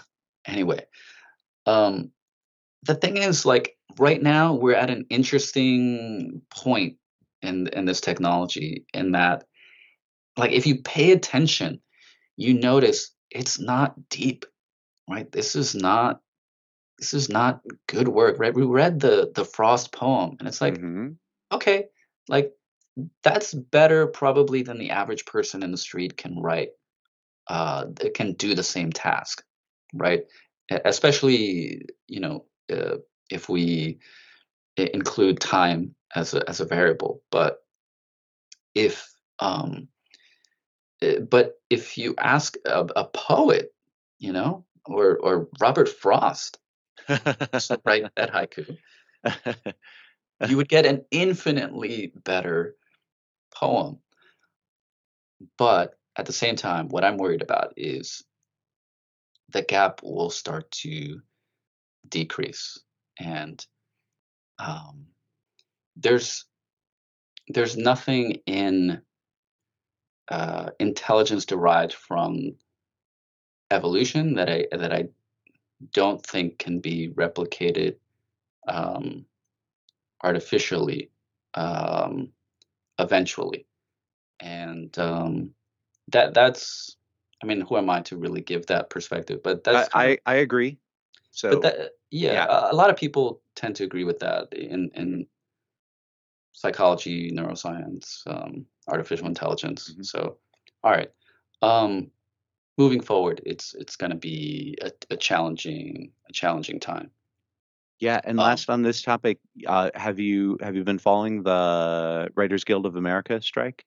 [0.46, 0.86] Anyway,
[1.66, 2.10] um,
[2.84, 6.96] the thing is, like right now, we're at an interesting point
[7.42, 9.44] in in this technology, in that,
[10.36, 11.80] like, if you pay attention,
[12.36, 14.44] you notice it's not deep,
[15.08, 15.30] right?
[15.30, 16.20] This is not
[16.98, 18.54] this is not good work, right?
[18.54, 21.16] We read the the Frost poem, and it's like, Mhm.
[21.52, 21.86] okay,
[22.28, 22.52] like
[23.22, 26.70] that's better probably than the average person in the street can write.
[27.48, 29.42] Uh, can do the same task,
[29.94, 30.24] right?
[30.84, 32.96] Especially, you know, uh,
[33.30, 33.98] if we
[34.76, 37.22] include time as a as a variable.
[37.30, 37.58] But
[38.74, 39.88] if um,
[41.02, 43.74] uh, but if you ask a, a poet,
[44.18, 46.58] you know, or or Robert Frost
[47.08, 48.76] to write that haiku,
[50.48, 52.76] you would get an infinitely better
[53.54, 53.98] poem.
[55.58, 58.22] But at the same time, what I'm worried about is
[59.50, 61.20] the gap will start to
[62.08, 62.78] decrease,
[63.18, 63.64] and
[64.58, 65.06] um,
[65.96, 66.46] there's
[67.48, 69.02] there's nothing in
[70.30, 72.54] uh, intelligence derived from
[73.70, 75.08] evolution that I that I
[75.92, 77.96] don't think can be replicated
[78.68, 79.24] um,
[80.22, 81.10] artificially
[81.54, 82.28] um,
[82.98, 83.66] eventually,
[84.40, 85.50] and um,
[86.08, 86.96] that that's
[87.42, 89.42] I mean, who am I to really give that perspective?
[89.42, 90.78] But I, that's of- I I agree.
[91.30, 92.70] So but that yeah, yeah.
[92.70, 95.26] A, lot of people tend to agree with that in in
[96.52, 99.92] psychology, neuroscience, um, artificial intelligence.
[99.92, 100.04] Mhm.
[100.04, 100.38] So,
[100.84, 101.10] all right.
[101.62, 102.10] Um,
[102.78, 107.10] moving forward, it's it's going to be a, a challenging a challenging time.
[108.02, 112.28] Yeah, and Um, last on this topic, uh, have you have you been following the
[112.34, 113.84] Writers Guild of America strike?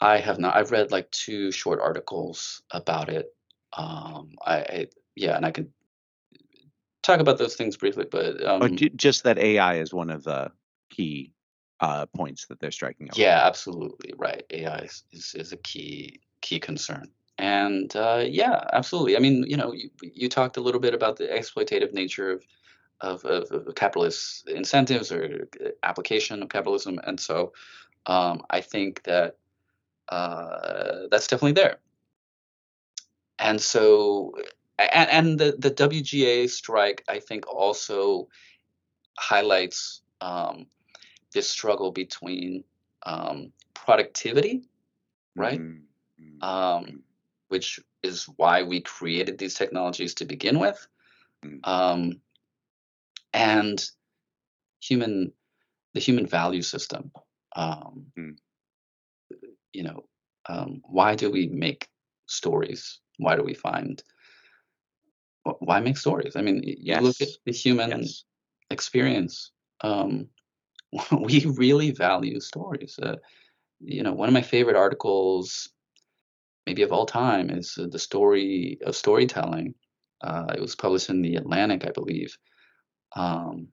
[0.00, 0.54] I have not.
[0.54, 3.34] I've read like two short articles about it.
[3.76, 5.72] Um, I, I yeah, and I could
[7.02, 10.22] talk about those things briefly, but um, or ju- just that AI is one of
[10.22, 10.52] the
[10.90, 11.32] key
[11.80, 13.20] uh, points that they're striking over?
[13.20, 14.44] Yeah, absolutely right.
[14.50, 19.16] AI is, is, is a key key concern, and uh, yeah, absolutely.
[19.16, 22.44] I mean, you know, you, you talked a little bit about the exploitative nature of
[23.00, 27.52] of, of, of capitalist incentives or uh, application of capitalism, and so
[28.06, 29.36] um, I think that
[30.08, 31.78] uh, that's definitely there.
[33.38, 34.32] And so,
[34.78, 38.28] and, and the the WGA strike, I think, also
[39.18, 40.66] highlights um,
[41.32, 42.64] this struggle between
[43.04, 44.62] um, productivity,
[45.36, 45.60] right?
[45.60, 45.82] Mm,
[46.20, 47.02] mm, Um,
[47.48, 50.86] which is why we created these technologies to begin with,
[51.44, 51.60] Mm.
[51.64, 52.20] um,
[53.36, 53.84] and
[54.80, 55.32] human,
[55.94, 57.12] the human value system.
[57.54, 58.36] Um, Mm.
[59.72, 60.08] You know,
[60.48, 61.88] um, why do we make
[62.26, 63.00] stories?
[63.18, 64.02] Why do we find?
[65.60, 66.34] Why make stories?
[66.36, 68.24] I mean, y- you look at the human yes.
[68.70, 69.52] experience.
[69.82, 70.28] Um,
[71.20, 72.98] we really value stories.
[73.02, 73.16] Uh,
[73.80, 75.68] you know, one of my favorite articles,
[76.66, 79.74] maybe of all time, is uh, the story of storytelling.
[80.22, 82.36] Uh, it was published in the Atlantic, I believe,
[83.14, 83.68] um,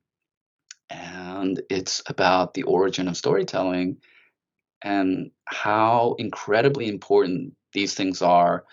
[0.90, 3.98] and it's about the origin of storytelling
[4.82, 8.66] and how incredibly important these things are.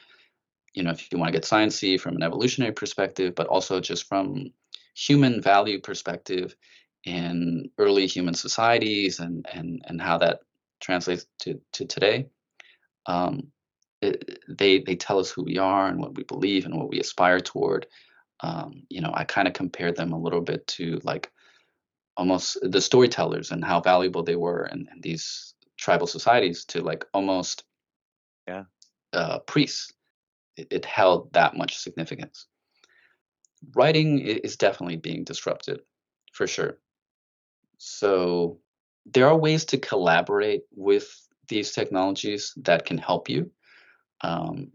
[0.74, 4.06] You know, if you want to get sciencey from an evolutionary perspective, but also just
[4.06, 4.52] from
[4.94, 6.54] human value perspective
[7.04, 10.40] in early human societies and and and how that
[10.80, 12.26] translates to to today.
[13.06, 13.48] Um,
[14.02, 17.00] it, they they tell us who we are and what we believe and what we
[17.00, 17.86] aspire toward.
[18.42, 21.30] Um, you know, I kind of compare them a little bit to like
[22.16, 27.04] almost the storytellers and how valuable they were in, in these tribal societies to like
[27.12, 27.64] almost
[28.46, 28.64] Yeah.
[29.12, 29.92] uh, priests.
[30.56, 32.46] It, it held that much significance.
[33.74, 35.80] Writing is definitely being disrupted,
[36.32, 36.78] for sure.
[37.78, 38.60] So
[39.06, 41.08] there are ways to collaborate with
[41.48, 43.50] these technologies that can help you.
[44.22, 44.72] Um,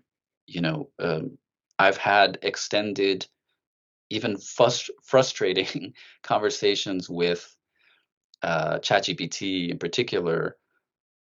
[0.47, 1.37] you know, um,
[1.79, 3.27] I've had extended,
[4.09, 5.93] even frust- frustrating
[6.23, 7.55] conversations with
[8.43, 10.57] uh, ChatGPT in particular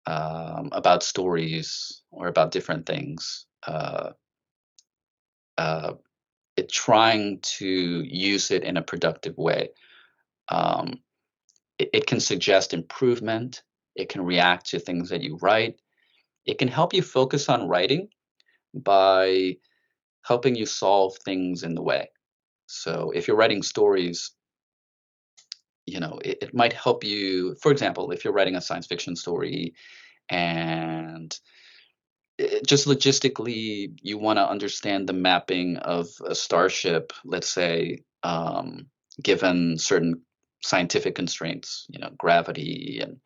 [0.05, 3.45] um, about stories or about different things.
[3.65, 4.11] Uh,
[5.57, 5.93] uh,
[6.55, 9.69] it, trying to use it in a productive way.
[10.49, 11.01] Um,
[11.77, 13.63] it, it can suggest improvement.
[13.95, 15.79] It can react to things that you write.
[16.45, 18.09] It can help you focus on writing
[18.73, 19.57] by
[20.23, 22.09] helping you solve things in the way.
[22.67, 24.31] So if you're writing stories,
[25.85, 29.15] you know, it, it might help you, for example, if you're writing a science fiction
[29.15, 29.73] story
[30.29, 31.37] and
[32.65, 38.87] just logistically you want to understand the mapping of a starship, let's say, um,
[39.23, 40.21] given certain
[40.61, 43.17] scientific constraints, you know, gravity and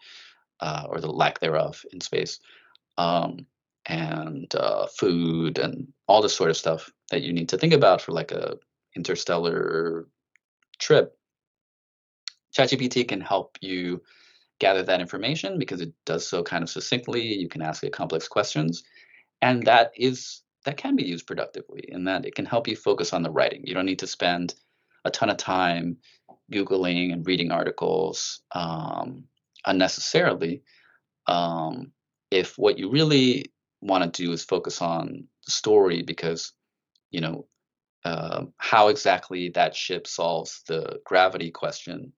[0.61, 2.39] uh, or the lack thereof in space,
[2.97, 3.47] um,
[3.87, 8.01] and uh, food and all this sort of stuff that you need to think about
[8.01, 8.57] for like a
[8.95, 10.07] interstellar
[10.79, 11.17] trip.
[12.55, 14.01] ChatGPT can help you
[14.59, 17.21] gather that information because it does so kind of succinctly.
[17.21, 18.83] You can ask it complex questions,
[19.41, 23.13] and that is that can be used productively in that it can help you focus
[23.13, 23.63] on the writing.
[23.65, 24.53] You don't need to spend
[25.05, 25.97] a ton of time
[26.51, 29.23] googling and reading articles um,
[29.65, 30.61] unnecessarily.
[31.27, 31.91] Um,
[32.29, 36.53] if what you really want to do is focus on the story because
[37.09, 37.47] you know
[38.03, 42.13] uh, how exactly that ship solves the gravity question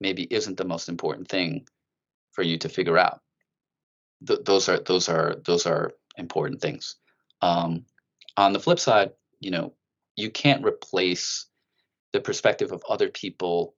[0.00, 1.66] maybe isn't the most important thing
[2.32, 3.20] for you to figure out.
[4.26, 6.96] Th- those are those are those are important things.
[7.42, 7.84] Um,
[8.36, 9.74] on the flip side, you know,
[10.16, 11.46] you can't replace
[12.12, 13.74] the perspective of other people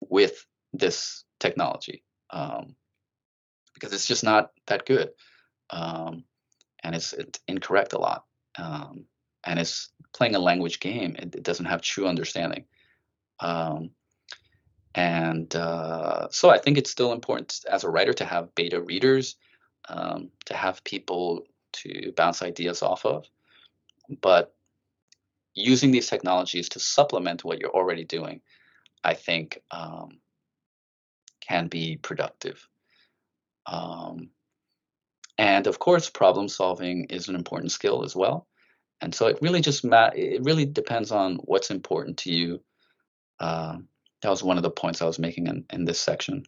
[0.00, 2.74] with this technology um,
[3.74, 5.10] because it's just not that good,
[5.70, 6.24] um,
[6.82, 8.24] and it's, it's, incorrect a lot,
[8.58, 9.04] um,
[9.44, 11.16] and it's playing a language game.
[11.18, 12.64] It, it doesn't have true understanding.
[13.40, 13.90] Um,
[14.94, 19.36] and uh, so I think it's still important as a writer to have beta readers,
[19.88, 23.26] um, to have people to bounce ideas off of.
[24.20, 24.54] But
[25.54, 28.40] using these technologies to supplement what you're already doing,
[29.02, 30.18] I think um,
[31.40, 32.68] can be productive.
[33.66, 34.30] Um,
[35.38, 38.46] and of course, problem solving is an important skill as well.
[39.02, 42.62] And so it really just ma- it really depends on what's important to you.
[43.40, 43.78] Uh,
[44.22, 46.44] that was one of the points I was making in, in this section.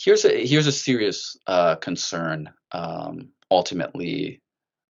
[0.00, 4.40] Here's a here's a serious uh, concern um, ultimately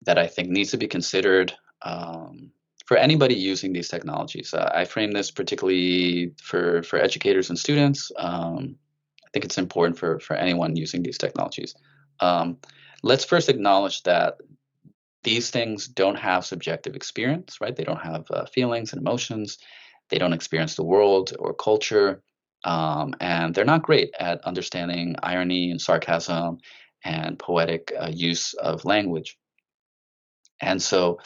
[0.04, 2.52] that I think needs to be considered um,
[2.86, 4.54] for anybody using these technologies.
[4.54, 8.12] Uh, I frame this particularly for for educators and students.
[8.18, 8.76] Um,
[9.26, 11.74] I think it's important for for anyone using these technologies.
[12.20, 12.58] Um,
[13.02, 14.38] let's first acknowledge that
[15.24, 17.76] these things don't have subjective experience, right?
[17.76, 19.58] They don't have uh, feelings and emotions.
[20.10, 22.24] They don't experience the world or culture.
[22.64, 26.60] Um, and they're not great at understanding irony and sarcasm
[27.04, 29.38] and poetic uh, use of language.
[30.60, 31.20] And so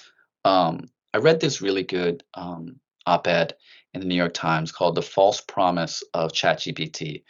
[0.46, 3.56] um, I read this really good um, op ed
[3.94, 7.24] in the New York Times called The False Promise of ChatGPT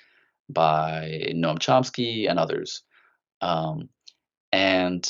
[0.49, 2.84] by Noam Chomsky and others.
[3.41, 3.89] Um,
[4.51, 5.07] and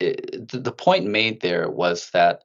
[0.00, 2.44] it, the, the point made there was that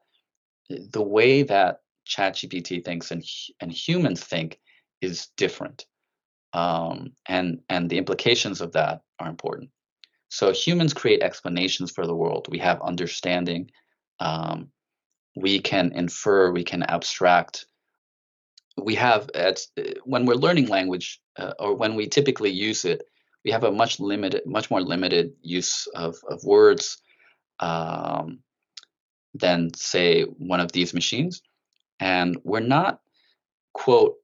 [0.69, 3.23] the way that ChatGPT thinks and
[3.59, 4.59] and humans think
[5.01, 5.85] is different,
[6.53, 9.69] um, and and the implications of that are important.
[10.29, 12.47] So humans create explanations for the world.
[12.49, 13.71] We have understanding.
[14.19, 14.69] Um,
[15.35, 16.51] we can infer.
[16.51, 17.65] We can abstract.
[18.81, 19.59] We have at
[20.03, 23.03] when we're learning language uh, or when we typically use it,
[23.45, 26.97] we have a much limited, much more limited use of of words
[27.63, 28.39] um,
[29.33, 31.41] than say one of these machines.
[31.99, 32.99] And we're not,
[33.73, 34.15] quote,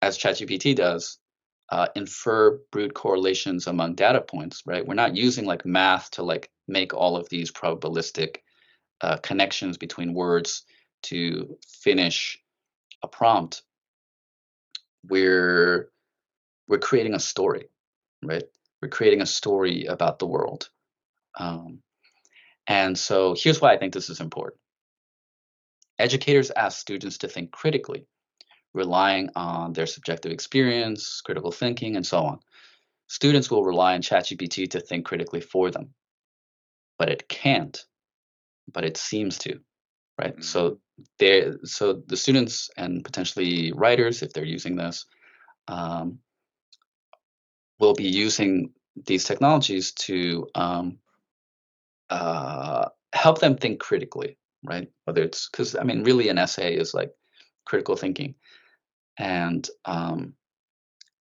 [0.00, 1.18] as ChatGPT does,
[1.70, 4.86] uh, infer brute correlations among data points, right?
[4.86, 8.36] We're not using like math to like make all of these probabilistic
[9.00, 10.64] uh, connections between words
[11.02, 12.38] to finish
[13.02, 13.62] a prompt.
[15.08, 15.90] We're
[16.68, 17.68] we're creating a story,
[18.22, 18.44] right?
[18.80, 20.68] We're creating a story about the world.
[21.38, 21.82] Um,
[22.70, 24.60] and so here's why I think this is important.
[25.98, 28.06] Educators ask students to think critically,
[28.72, 32.38] relying on their subjective experience, critical thinking, and so on.
[33.08, 35.94] Students will rely on ChatGPT to think critically for them,
[36.96, 37.76] but it can't,
[38.72, 39.58] but it seems to,
[40.16, 40.34] right?
[40.34, 40.42] Mm-hmm.
[40.42, 40.78] So
[41.18, 45.06] they, so the students and potentially writers, if they're using this,
[45.66, 46.20] um,
[47.80, 48.70] will be using
[49.06, 50.98] these technologies to um,
[52.10, 54.88] uh, help them think critically right?
[55.04, 57.10] Whether it's because I mean, really, an essay is like
[57.64, 58.34] critical thinking,
[59.18, 60.34] and um,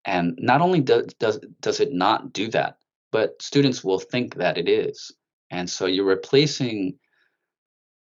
[0.05, 2.79] and not only does does does it not do that,
[3.13, 5.13] but students will think that it is,
[5.51, 6.99] and so you're replacing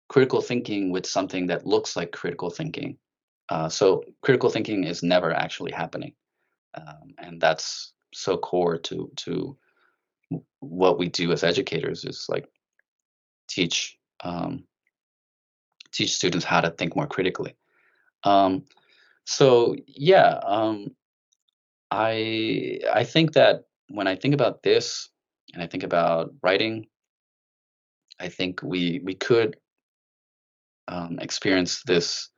[0.09, 2.97] critical thinking with something that looks like critical thinking.
[3.49, 6.13] Uh, so critical thinking is never actually happening,
[6.75, 9.57] um, and that's so core to to
[10.59, 12.45] what we do as educators is like
[13.53, 14.63] teach um,
[15.91, 17.55] teach students how to think more critically.
[18.23, 18.63] Um,
[19.25, 20.95] so yeah, um,
[21.89, 25.09] I I think that when I think about this
[25.53, 26.87] and I think about writing,
[28.19, 29.57] I think we we could
[30.87, 32.29] um, experience this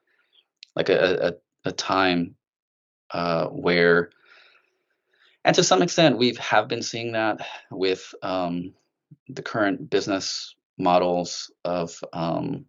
[0.75, 2.35] like a a, a time
[3.11, 4.09] uh, where,
[5.45, 8.73] and to some extent, we have been seeing that with um,
[9.29, 12.65] the current business models of um,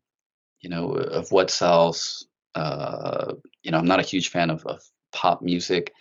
[0.65, 2.27] you know, of what sells.
[2.55, 4.83] Uh, you know, I'm not a huge fan of, of
[5.13, 5.93] pop music,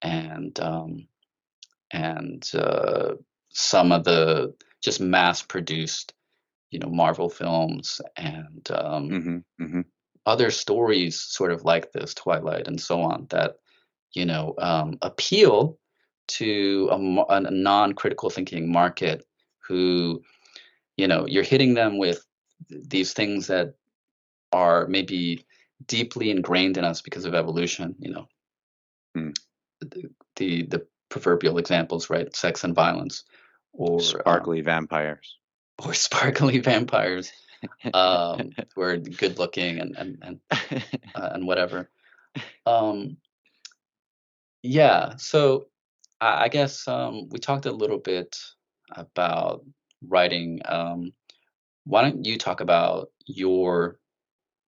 [0.00, 1.06] and um,
[1.92, 3.14] and uh,
[3.50, 6.14] some of the just mass-produced,
[6.70, 9.80] you know, Marvel films and um, mm-hmm, mm-hmm.
[10.24, 13.56] other stories, sort of like this, Twilight and so on, that
[14.14, 15.78] you know um, appeal
[16.28, 19.26] to a, a non-critical thinking market
[19.66, 20.22] who
[20.98, 22.24] you know you're hitting them with
[22.68, 23.74] these things that
[24.52, 25.46] are maybe
[25.86, 28.26] deeply ingrained in us because of evolution you know
[29.14, 29.30] Hmm.
[29.80, 33.24] the, the the proverbial examples right sex and violence
[33.72, 35.38] or um, Sparkly vampires.
[35.84, 37.32] or sparkly vampires
[37.94, 40.40] um, who are good looking and and and,
[41.14, 41.88] uh, and whatever
[42.66, 43.16] um
[44.62, 45.66] yeah so
[46.20, 48.36] I, I guess um we talked a little bit
[48.92, 49.64] about
[50.06, 51.12] writing um
[51.84, 53.98] why don't you talk about your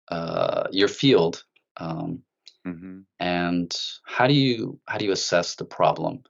[0.10, 1.44] uh your field
[1.78, 2.22] um
[2.66, 6.24] hmm and how do you how do you assess the problem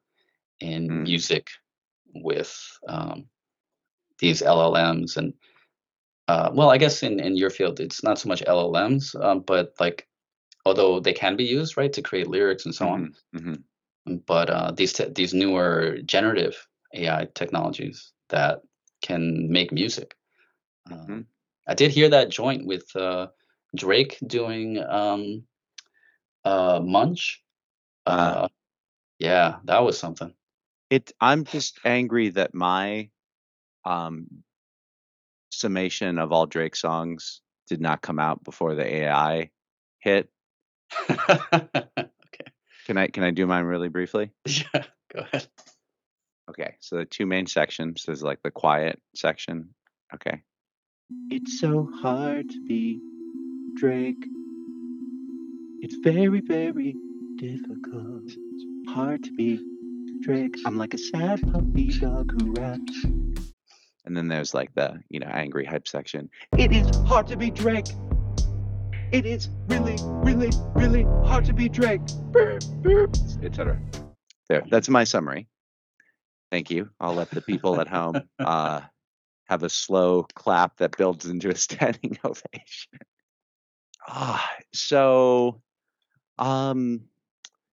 [0.59, 1.03] in Mm.
[1.03, 1.47] music
[2.15, 2.53] with
[2.87, 3.25] um,
[4.19, 5.33] these LLMs and
[6.27, 9.73] uh, well, I guess in in your field it's not so much LLMs, um, but
[9.79, 10.07] like
[10.65, 13.55] although they can be used right to create lyrics and so on, hmm
[14.27, 16.55] but uh, these te- these newer generative
[16.95, 18.61] AI technologies that
[19.03, 20.15] can make music.
[20.91, 21.25] Um, Mhm.
[21.67, 23.27] I did hear that joint with uh,
[23.75, 25.45] Drake doing um,
[26.43, 27.43] uh, Munch.
[28.05, 28.47] Uh, Uh,
[29.19, 30.33] yeah, that was something.
[30.89, 31.11] it.
[31.21, 33.09] I'm just angry that my
[33.85, 34.43] um,
[35.51, 39.51] summation of all Drake songs did not come out before the AI
[39.99, 40.29] hit.
[41.09, 42.51] okay.
[42.85, 44.31] Can I can I do mine really briefly?
[44.47, 44.83] Yeah,
[45.13, 45.47] go ahead.
[46.53, 48.05] Okay, so the two main sections.
[48.07, 49.69] is like the quiet section.
[50.13, 50.43] Okay.
[51.31, 52.99] It's so hard to be
[53.75, 54.23] Drake.
[55.79, 56.95] It's very, very
[57.37, 58.25] difficult.
[58.25, 59.59] It's hard to be
[60.21, 60.53] Drake.
[60.67, 63.03] I'm like a sad puppy dog who raps.
[64.05, 66.29] And then there's like the, you know, angry hype section.
[66.55, 67.87] It is hard to be Drake.
[69.11, 72.01] It is really, really, really hard to be Drake.
[73.41, 73.79] Etc.
[74.49, 74.63] There.
[74.69, 75.47] That's my summary.
[76.53, 76.91] Thank you.
[76.99, 78.81] I'll let the people at home uh,
[79.45, 82.91] have a slow clap that builds into a standing ovation.
[84.07, 85.63] Ah, so,
[86.37, 87.05] um,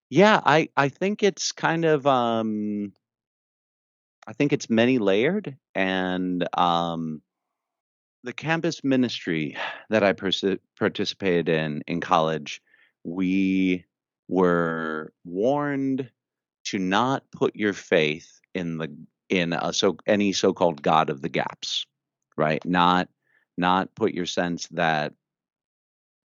[0.08, 2.94] yeah, I I think it's kind of um,
[4.26, 7.20] I think it's many layered, and um,
[8.24, 9.58] the campus ministry
[9.90, 12.62] that I persi- participated in in college,
[13.04, 13.84] we
[14.26, 16.10] were warned
[16.64, 18.94] to not put your faith in the
[19.28, 21.86] in a so any so-called god of the gaps
[22.36, 22.64] right?
[22.64, 23.08] Not
[23.58, 25.12] not put your sense that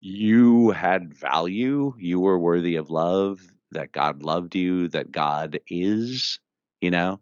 [0.01, 3.39] you had value you were worthy of love
[3.71, 6.39] that god loved you that god is
[6.81, 7.19] you know?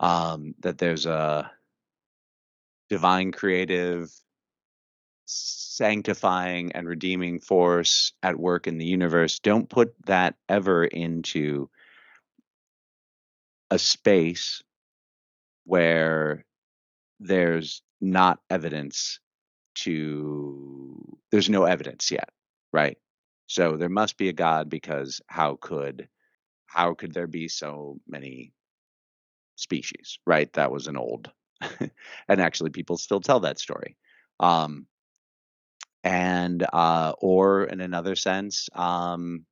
[0.00, 1.50] Um that there's a
[2.88, 4.10] divine creative
[5.26, 9.38] sanctifying and redeeming force at work in the universe.
[9.38, 11.70] Don't put that ever into
[13.70, 14.62] a space
[15.64, 16.44] where
[17.20, 19.20] there's not evidence
[19.74, 22.30] to there's no evidence yet
[22.72, 22.98] right?
[23.48, 26.08] So there must be a god because how could
[26.66, 28.52] how could there be so many
[29.56, 30.52] species right?
[30.54, 31.30] That was an old
[32.28, 33.96] and actually people still tell that story.
[34.38, 34.86] Um
[36.04, 39.44] and uh or in another sense um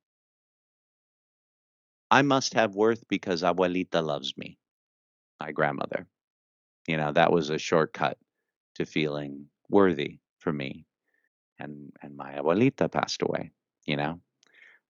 [2.11, 4.57] i must have worth because abuelita loves me
[5.39, 6.05] my grandmother.
[6.87, 8.17] You know that was a shortcut
[8.75, 10.85] to feeling worthy for me
[11.59, 13.51] and and my abuelita passed away
[13.85, 14.19] you know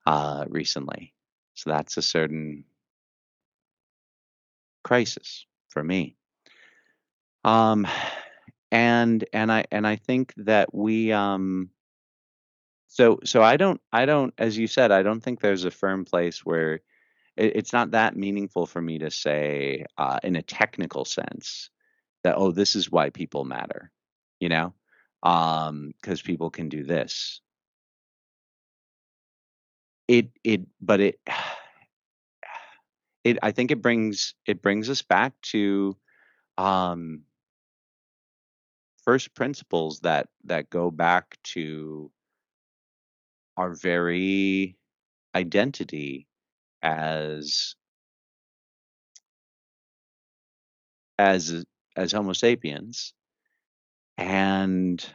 [0.05, 1.13] uh recently.
[1.55, 2.63] So that's a certain
[4.83, 6.15] crisis for me.
[7.43, 7.85] Um
[8.71, 11.69] and and i and i think that we um
[12.87, 16.05] so so i don't i don't as you said i don't think there's a firm
[16.05, 16.81] place where
[17.39, 21.71] it, it's not that meaningful for me to say uh in a technical sense
[22.23, 23.91] that oh this is why people matter
[24.41, 24.73] you know?
[25.23, 27.41] Um because people can do this.
[30.07, 31.19] It it but it
[33.23, 35.97] it i think it brings it brings us back to
[36.57, 37.23] um
[39.03, 42.11] first principles that that go back to
[43.57, 44.77] our very
[45.35, 46.28] identity
[46.83, 47.75] as
[51.19, 51.65] as
[51.95, 53.13] as homo sapiens
[54.17, 55.05] and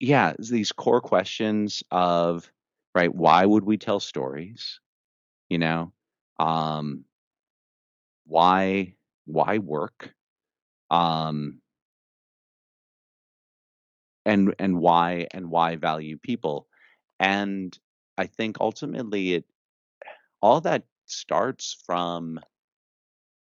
[0.00, 2.50] yeah these core questions of
[2.94, 4.80] right why would we tell stories
[5.50, 5.92] you know?
[6.40, 7.04] Um
[8.26, 8.94] why
[9.26, 10.14] why work?
[10.90, 11.60] Um
[14.26, 16.66] and and why and why value people?
[17.20, 17.76] And
[18.16, 19.44] i think ultimately it
[20.42, 22.40] all that starts from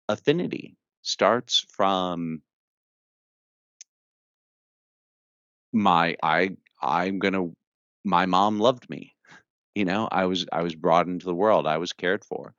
[0.08, 2.44] affinity starts from
[5.74, 7.50] my I I'm gonna
[8.04, 9.16] my mom loved me.
[9.76, 11.68] You know, I was I was brought into the world.
[11.68, 12.56] I was cared for.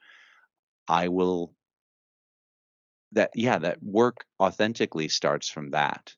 [0.89, 1.55] I will
[3.13, 6.15] that yeah, that work authentically starts from that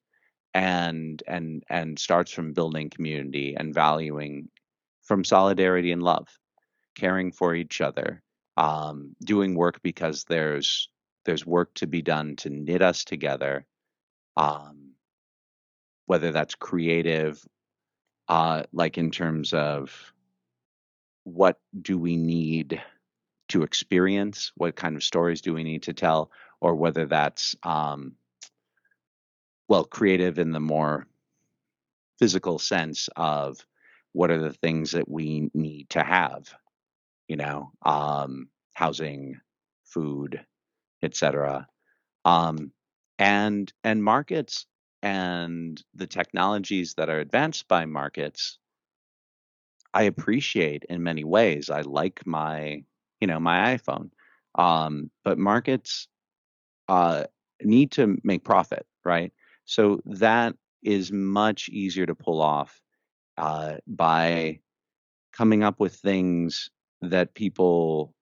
[0.54, 4.48] and and and starts from building community and valuing
[5.04, 6.28] from solidarity and love,
[6.94, 8.22] caring for each other,
[8.56, 10.88] um, doing work because there's
[11.24, 13.66] there's work to be done to knit us together,
[14.36, 14.92] um,
[16.06, 17.42] whether that's creative,
[18.28, 20.12] uh, like in terms of
[21.24, 22.82] what do we need
[23.48, 26.30] to experience, what kind of stories do we need to tell,
[26.60, 28.12] or whether that's um,
[29.68, 31.06] well creative in the more
[32.18, 33.64] physical sense of
[34.12, 36.54] what are the things that we need to have
[37.28, 39.36] you know um, housing
[39.84, 40.40] food
[41.02, 41.66] etc
[42.24, 42.72] um,
[43.18, 44.66] and and markets
[45.02, 48.58] and the technologies that are advanced by markets
[49.94, 51.70] i appreciate in many ways.
[51.70, 52.84] I like my
[53.20, 54.10] you know my iphone.
[54.56, 56.08] Um, but markets
[56.88, 57.24] uh,
[57.62, 59.32] need to make profit right?
[59.66, 62.80] So that is much easier to pull off
[63.38, 64.60] uh, by
[65.32, 66.70] coming up with things
[67.10, 68.14] that people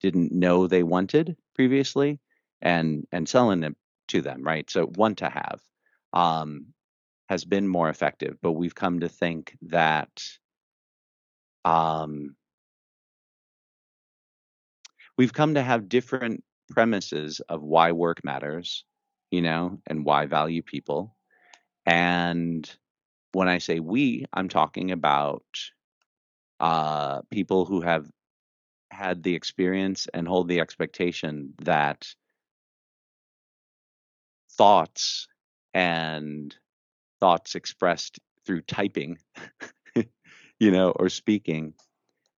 [0.00, 2.18] didn't know they wanted previously
[2.62, 3.76] and and selling it
[4.08, 4.68] to them right?
[4.70, 5.60] So want to have
[6.12, 6.66] um,
[7.28, 10.22] has been more effective but we've come to think that
[11.64, 12.36] um,
[15.16, 18.84] we've come to have different premises of why work matters
[19.30, 21.16] you know and why value people.
[21.86, 22.70] And
[23.32, 25.44] when i say we i'm talking about
[26.60, 28.06] uh, people who have
[28.90, 32.14] had the experience and hold the expectation that
[34.52, 35.28] thoughts
[35.74, 36.54] and
[37.20, 39.18] thoughts expressed through typing,
[40.58, 41.74] you know, or speaking,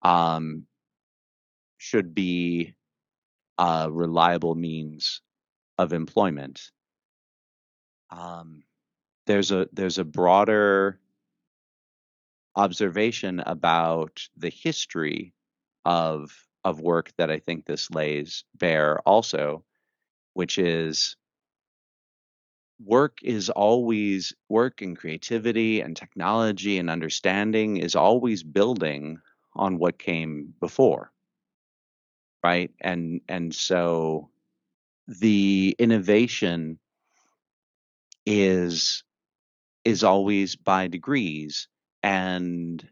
[0.02, 0.66] um,
[1.78, 2.74] should be
[3.58, 5.20] a reliable means
[5.78, 6.70] of employment.
[8.10, 8.64] Um,
[9.26, 11.00] there's a there's a broader
[12.54, 15.32] observation about the history
[15.84, 16.32] of
[16.64, 19.64] of work that I think this lays bare also,
[20.34, 21.16] which is
[22.84, 29.18] work is always work and creativity and technology and understanding is always building
[29.54, 31.12] on what came before.
[32.42, 32.70] Right?
[32.80, 34.30] And and so
[35.06, 36.78] the innovation
[38.26, 39.04] is
[39.84, 41.68] is always by degrees
[42.02, 42.88] and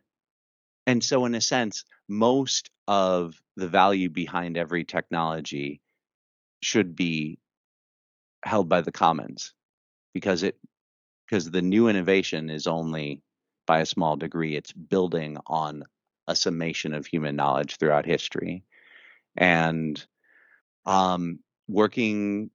[0.90, 5.80] and so in a sense most of the value behind every technology
[6.62, 7.38] should be
[8.44, 9.54] held by the commons
[10.14, 10.56] because it
[11.26, 13.22] because the new innovation is only
[13.66, 15.84] by a small degree it's building on
[16.26, 18.64] a summation of human knowledge throughout history.
[19.36, 20.04] And
[20.86, 22.50] um, working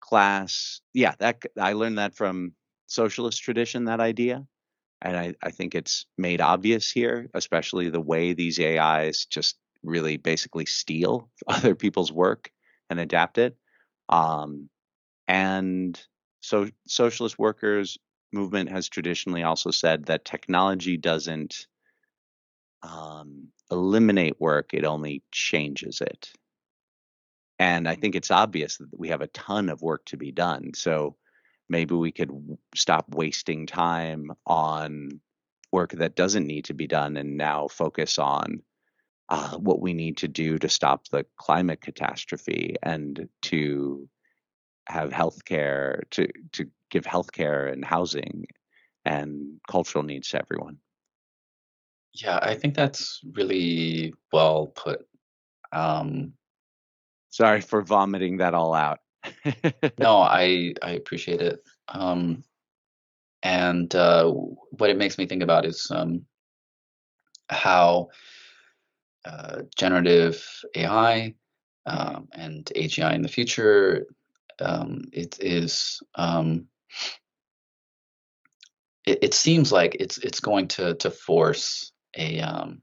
[0.00, 2.52] class yeah that i learned that from
[2.86, 4.46] socialist tradition that idea
[5.02, 10.16] and I, I think it's made obvious here especially the way these ais just really
[10.16, 12.50] basically steal other people's work
[12.90, 13.56] and adapt it
[14.08, 14.68] um,
[15.28, 16.00] and
[16.40, 17.98] so socialist workers
[18.32, 21.66] movement has traditionally also said that technology doesn't
[22.82, 26.30] um, eliminate work it only changes it.
[27.58, 30.72] And i think it's obvious that we have a ton of work to be done
[30.74, 31.16] so
[31.68, 32.30] maybe we could
[32.74, 35.20] stop wasting time on
[35.72, 38.62] work that doesn't need to be done and now focus on
[39.28, 44.08] uh, what we need to do to stop the climate catastrophe and to
[44.88, 48.46] have health care to to give health care and housing
[49.04, 50.78] and cultural needs to everyone
[52.14, 55.06] Yeah, I think that's really well put.
[55.72, 56.32] Um,
[57.30, 59.00] sorry for vomiting that all out
[59.98, 61.62] no, I I appreciate it.
[61.88, 62.44] Um,
[63.42, 66.26] and uh, what it makes me think about is um,
[67.48, 68.08] how
[69.24, 71.34] uh, generative AI
[71.86, 74.06] um, and AGI in the future
[74.60, 76.66] um, it is um,
[79.06, 82.82] it, it seems like it's it's going to to force a um,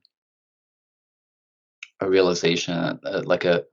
[2.00, 3.64] a realization uh, like a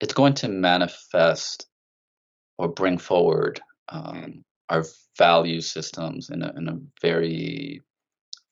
[0.00, 1.66] it's going to manifest
[2.60, 3.58] or bring forward
[3.88, 4.84] um, our
[5.16, 7.80] value systems in a, in a very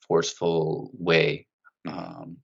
[0.00, 1.46] forceful way.
[1.86, 2.38] Um,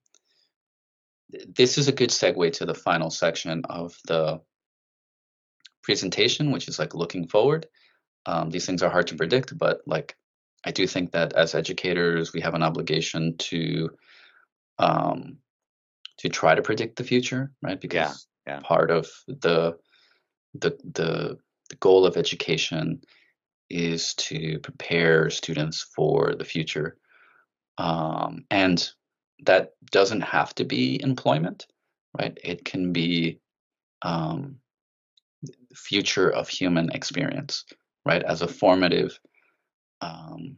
[1.56, 4.42] this is a good segue to the final section of the
[5.82, 7.66] presentation, which is like looking forward.
[8.26, 10.14] Um, these things are hard to predict, but like
[10.66, 13.90] I do think that as educators, we have an obligation to
[14.78, 15.38] um,
[16.18, 17.80] to try to predict the future, right?
[17.80, 18.60] Because yeah.
[18.60, 19.78] part of the
[20.54, 21.38] the the
[21.70, 23.02] the goal of education
[23.70, 26.96] is to prepare students for the future,
[27.78, 28.90] um, and
[29.44, 31.66] that doesn't have to be employment,
[32.18, 32.36] right?
[32.42, 33.40] It can be
[34.02, 34.56] um,
[35.74, 37.64] future of human experience,
[38.06, 38.22] right?
[38.22, 39.18] As a formative
[40.00, 40.56] um,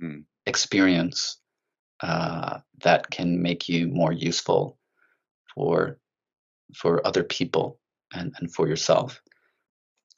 [0.00, 0.20] Hmm.
[0.44, 1.38] experience
[2.00, 4.78] uh, that can make you more useful
[5.54, 5.98] for
[6.74, 7.78] for other people
[8.12, 9.22] and, and for yourself.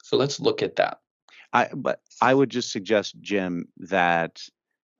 [0.03, 0.99] So let's look at that.
[1.53, 4.41] I but I would just suggest, Jim, that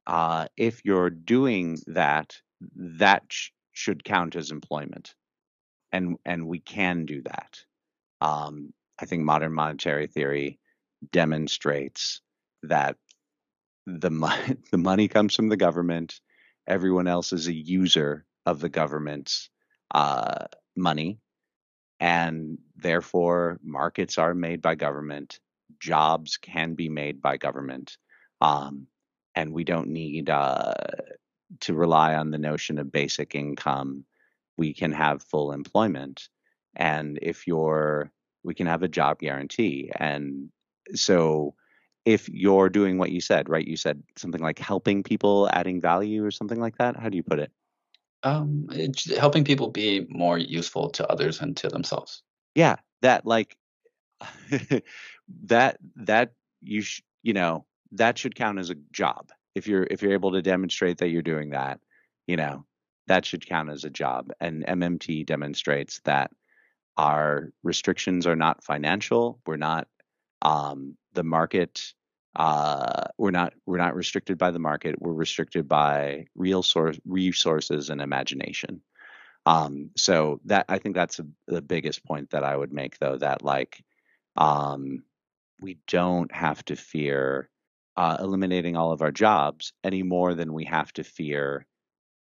[0.07, 2.35] uh, if you're doing that,
[2.75, 5.13] that sh- should count as employment,
[5.91, 7.59] and and we can do that.
[8.21, 10.59] Um, I think modern monetary theory
[11.11, 12.21] demonstrates
[12.63, 12.97] that
[13.85, 16.19] the money the money comes from the government.
[16.67, 19.49] Everyone else is a user of the government's
[19.93, 20.45] uh,
[20.75, 21.19] money,
[21.99, 25.39] and therefore markets are made by government.
[25.79, 27.97] Jobs can be made by government,
[28.41, 28.87] um,
[29.35, 30.73] and we don't need uh,
[31.61, 34.05] to rely on the notion of basic income.
[34.57, 36.27] We can have full employment,
[36.75, 38.11] and if you're,
[38.43, 40.49] we can have a job guarantee, and
[40.95, 41.55] so
[42.05, 43.67] if you're doing what you said, right?
[43.67, 46.95] You said something like helping people, adding value, or something like that.
[46.95, 47.51] How do you put it?
[48.23, 52.21] Um, it's helping people be more useful to others and to themselves.
[52.55, 53.57] Yeah, that like
[55.45, 60.01] that that you sh- you know that should count as a job if you're if
[60.01, 61.79] you're able to demonstrate that you're doing that.
[62.27, 62.65] You know
[63.07, 66.31] that should count as a job, and MMT demonstrates that
[66.97, 69.39] our restrictions are not financial.
[69.45, 69.87] We're not
[70.41, 71.93] um, the market
[72.35, 75.01] uh, we're not we're not restricted by the market.
[75.01, 78.81] We're restricted by real source resources and imagination.
[79.45, 83.17] Um, so that i think that's a, the biggest point that i would make though
[83.17, 83.83] that like
[84.35, 85.03] um,
[85.61, 87.49] we don't have to fear
[87.97, 91.65] uh, eliminating all of our jobs any more than we have to fear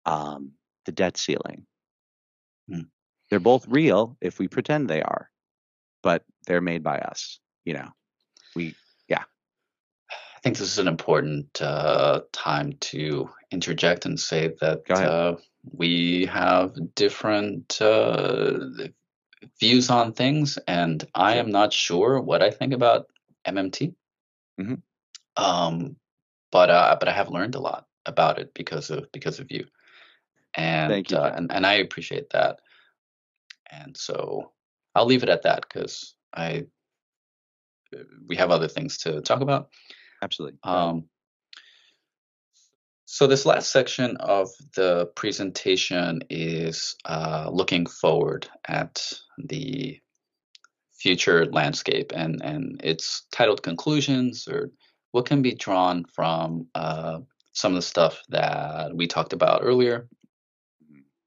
[0.06, 0.52] um,
[0.86, 1.66] the debt ceiling.
[2.68, 2.82] Hmm.
[3.30, 5.30] they're both real if we pretend they are
[6.02, 7.90] but they're made by us you know?
[8.56, 8.76] We
[10.44, 15.38] think this is an important uh, time to interject and say that uh,
[15.72, 18.60] we have different uh,
[19.60, 23.08] views on things, and I am not sure what I think about
[23.48, 23.96] MMT.
[24.60, 24.82] Mhm.
[25.38, 25.96] Um,
[26.52, 29.66] but uh, but I have learned a lot about it because of because of you,
[30.56, 32.60] and Thank you, uh, and and I appreciate that.
[33.72, 34.52] And so
[34.94, 36.66] I'll leave it at that because I
[38.28, 39.70] we have other things to talk about.
[40.24, 41.06] Absolutely Um,
[43.14, 49.08] so this last section of the presentation is uh, looking forward at
[49.38, 50.00] the
[50.94, 54.72] future landscape, and and it's titled "Conclusions" or
[55.12, 57.20] what can be drawn from uh,
[57.52, 60.08] some of the stuff that we talked about earlier.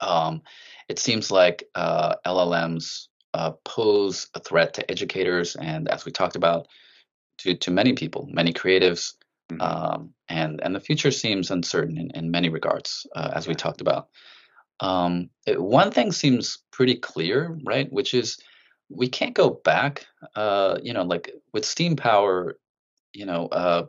[0.00, 0.42] Um,
[0.88, 6.34] it seems like uh, LLMs uh, pose a threat to educators, and as we talked
[6.34, 6.66] about,
[7.38, 9.14] to to many people, many creatives,
[9.50, 9.62] Mhm.
[9.62, 13.80] um, and and the future seems uncertain in, in many regards, uh, as we talked
[13.80, 14.08] about.
[14.80, 17.90] Um, it- one thing seems pretty clear, right?
[17.92, 18.38] Which is
[18.88, 20.06] we can't go back.
[20.34, 22.58] Uh, you know, like with steam power,
[23.12, 23.86] you know, uh,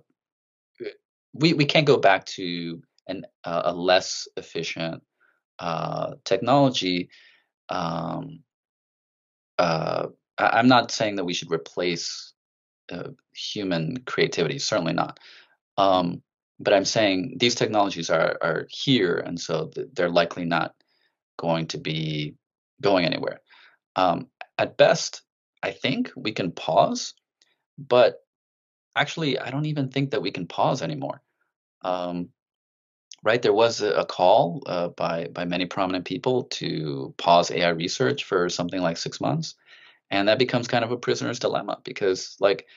[1.34, 5.04] we we can't go back to an uh, a less efficient
[5.60, 7.10] uh, technology.
[7.70, 8.44] Um,
[9.58, 12.34] uh, I, I'm not saying that we should replace
[12.92, 14.60] uh, human creativity.
[14.60, 15.20] Certainly not.
[15.78, 16.22] Um,
[16.60, 20.74] but I'm saying these technologies are are here, and so th- they're likely not
[21.38, 22.36] going to be
[22.82, 23.42] going anywhere.
[23.96, 24.28] Um,
[24.58, 25.22] at best,
[25.62, 27.14] I think we can pause,
[27.78, 28.24] but
[28.96, 31.22] actually, I don't even think that we can pause anymore.
[31.84, 32.30] Um,
[33.24, 33.42] right?
[33.42, 38.24] There was a, a call uh, by by many prominent people to pause AI research
[38.24, 39.56] for something like six months,
[40.10, 42.68] and that becomes kind of a prisoner's dilemma because, like,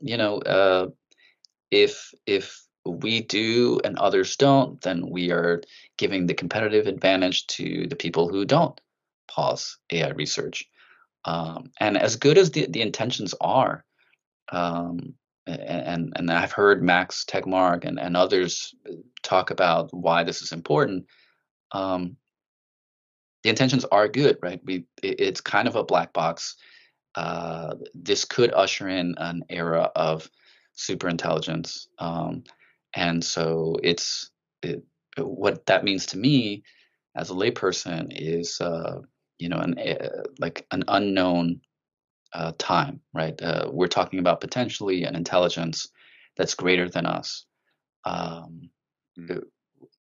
[0.00, 0.88] you know, uh,
[1.70, 5.62] if if we do and others don't, then we are
[5.98, 8.80] giving the competitive advantage to the people who don't
[9.28, 10.68] pause AI research.
[11.24, 13.84] Um, and as good as the, the intentions are,
[14.52, 15.14] um,
[15.46, 18.74] and and I've heard Max Tegmark and, and others
[19.22, 21.06] talk about why this is important.
[21.72, 22.16] Um,
[23.46, 24.60] the intentions are good, right?
[24.64, 26.56] We it, it's kind of a black box.
[27.14, 30.28] Uh, this could usher in an era of
[30.74, 32.42] super intelligence, um,
[32.94, 34.30] and so it's
[34.62, 34.82] it,
[35.16, 36.64] what that means to me
[37.14, 38.98] as a layperson is uh,
[39.38, 41.60] you know an uh, like an unknown
[42.34, 45.88] uh, time right uh, we're talking about potentially an intelligence
[46.36, 47.46] that's greater than us
[48.04, 48.70] um,
[49.18, 49.44] Mm.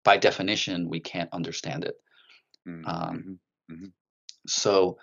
[0.04, 1.96] by definition we can't understand it
[2.66, 3.38] Mm, um,
[3.70, 3.92] mhm, mhm.
[4.46, 4.98] so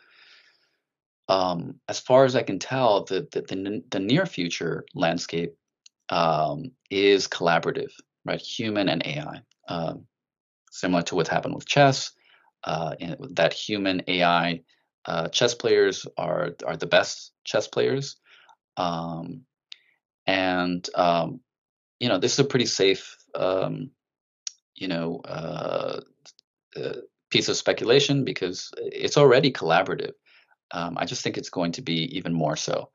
[1.30, 5.56] um, as far as I can tell, the the, the, the near future landscape
[6.10, 7.92] um, is collaborative,
[8.26, 8.42] right?
[8.42, 10.06] Human and AI, um,
[10.72, 12.12] similar to what's happened with chess.
[12.64, 12.96] Uh,
[13.32, 14.62] that human AI
[15.06, 18.18] uh, chess players are are the best chess players,
[18.78, 19.42] um,
[20.28, 21.40] and um,
[22.00, 23.92] you know this is a pretty safe, um,
[24.76, 26.02] you know, uh,
[26.78, 26.94] uh,
[27.32, 30.14] piece of speculation because it's already collaborative.
[30.72, 32.90] Um, I just think it's going to be even more so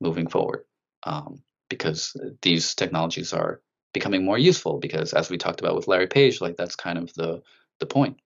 [0.00, 0.64] moving forward
[1.04, 3.60] um, because these technologies are
[3.92, 4.78] becoming more useful.
[4.78, 7.42] Because as we talked about with Larry Page, like that's kind of the
[7.80, 8.18] the point.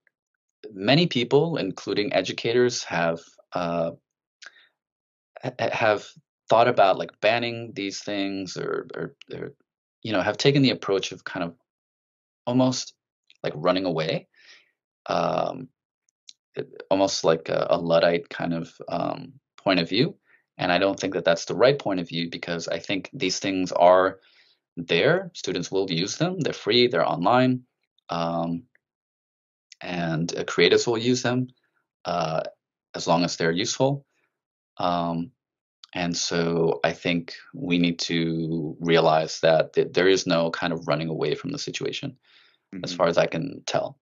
[0.72, 3.20] Many people, including educators, have
[3.52, 3.92] uh,
[5.59, 6.06] have
[6.48, 9.52] thought about like banning these things or, or or
[10.02, 11.54] you know have taken the approach of kind of
[12.46, 12.94] almost
[13.42, 14.26] like running away
[15.09, 15.68] um,
[16.90, 20.16] almost like a, a luddite kind of um, point of view.
[20.59, 23.38] And i don't think that that's the right point of view because i think these
[23.38, 24.18] things are
[24.76, 25.30] there.
[25.34, 26.38] Students will use them.
[26.40, 26.86] They're free.
[26.88, 27.64] They're online.
[28.09, 28.64] Um,
[29.80, 31.48] and uh, creators will use them
[32.04, 32.42] uh,
[32.94, 34.06] as long as they're useful.
[34.78, 35.32] Um,
[35.94, 40.86] and so I think we need to realize that th- there is no kind of
[40.86, 42.18] running away from the situation,
[42.84, 43.98] as Mhm, far as I can tell.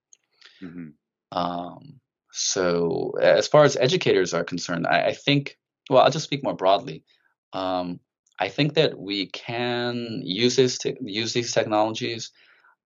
[0.62, 0.92] Mhm.
[1.32, 2.00] Um,
[2.32, 5.56] so, as far as educators are concerned, I, I think,
[5.90, 7.04] well, I'll just speak more broadly.
[7.52, 8.00] Um,
[8.38, 12.30] I think that we can use this to use these technologies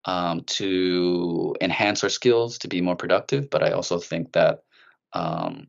[0.04, 4.60] um, to enhance our skills to be more productive, but I also think that
[5.12, 5.66] um,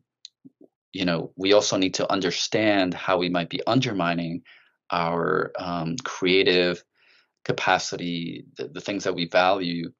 [0.92, 4.42] you know, we also need to understand how we might be undermining
[4.90, 6.84] our um, creative
[7.44, 9.90] capacity, the, the things that we value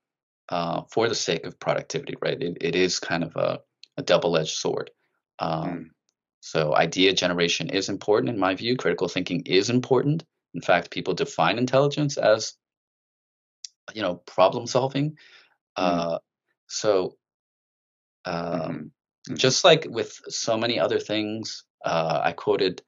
[0.53, 2.43] uh, for the sake of productivity, right?
[2.43, 3.61] It, it is kind of a,
[3.99, 4.91] a double edged sword.
[5.41, 5.91] Um, Mm.
[6.45, 8.77] So, idea generation is important in my view.
[8.77, 10.25] Critical thinking is important.
[10.55, 12.55] In fact, people define intelligence as,
[13.95, 15.19] you know, problem solving.
[15.77, 16.19] Uh,
[16.69, 17.17] so,
[18.27, 18.93] um, Mhm,
[19.31, 19.39] mhm.
[19.39, 22.83] just like with so many other things, uh, I quoted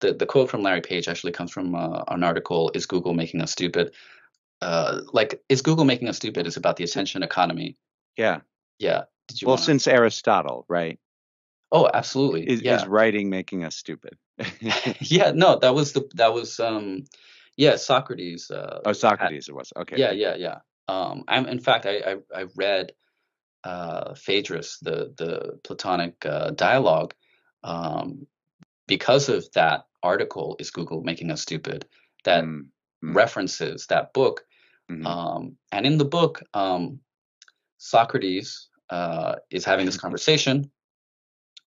[0.00, 3.42] the, the quote from Larry Page actually comes from uh, an article, Is Google Making
[3.42, 3.94] Us Stupid?
[4.62, 6.46] Uh, like, Is Google Making Us Stupid?
[6.46, 7.76] is about the attention economy.
[8.16, 8.40] Yeah.
[8.78, 9.04] Yeah.
[9.28, 10.98] Did you Well, wanna- since Aristotle, right?
[11.72, 12.48] Oh, absolutely.
[12.48, 12.76] Is, yeah.
[12.76, 14.18] is writing making us stupid?
[15.00, 17.04] yeah, no, that was the, that was, um,
[17.56, 18.50] yeah, Socrates.
[18.50, 19.72] Uh, oh, had- Socrates it was.
[19.76, 19.96] Okay.
[19.96, 20.58] Yeah, yeah, yeah.
[20.88, 22.92] Um, I'm, in fact, I, I, I read
[23.62, 27.14] uh, Phaedrus, the the Platonic uh, dialogue,
[27.62, 28.26] um,
[28.88, 30.56] because of that article.
[30.58, 31.86] Is Google making us stupid?
[32.24, 32.66] That Mm,
[33.04, 34.44] mm, references that book,
[34.90, 35.06] mhm.
[35.06, 37.00] um, and in the book, um,
[37.78, 40.70] Socrates uh, is having this conversation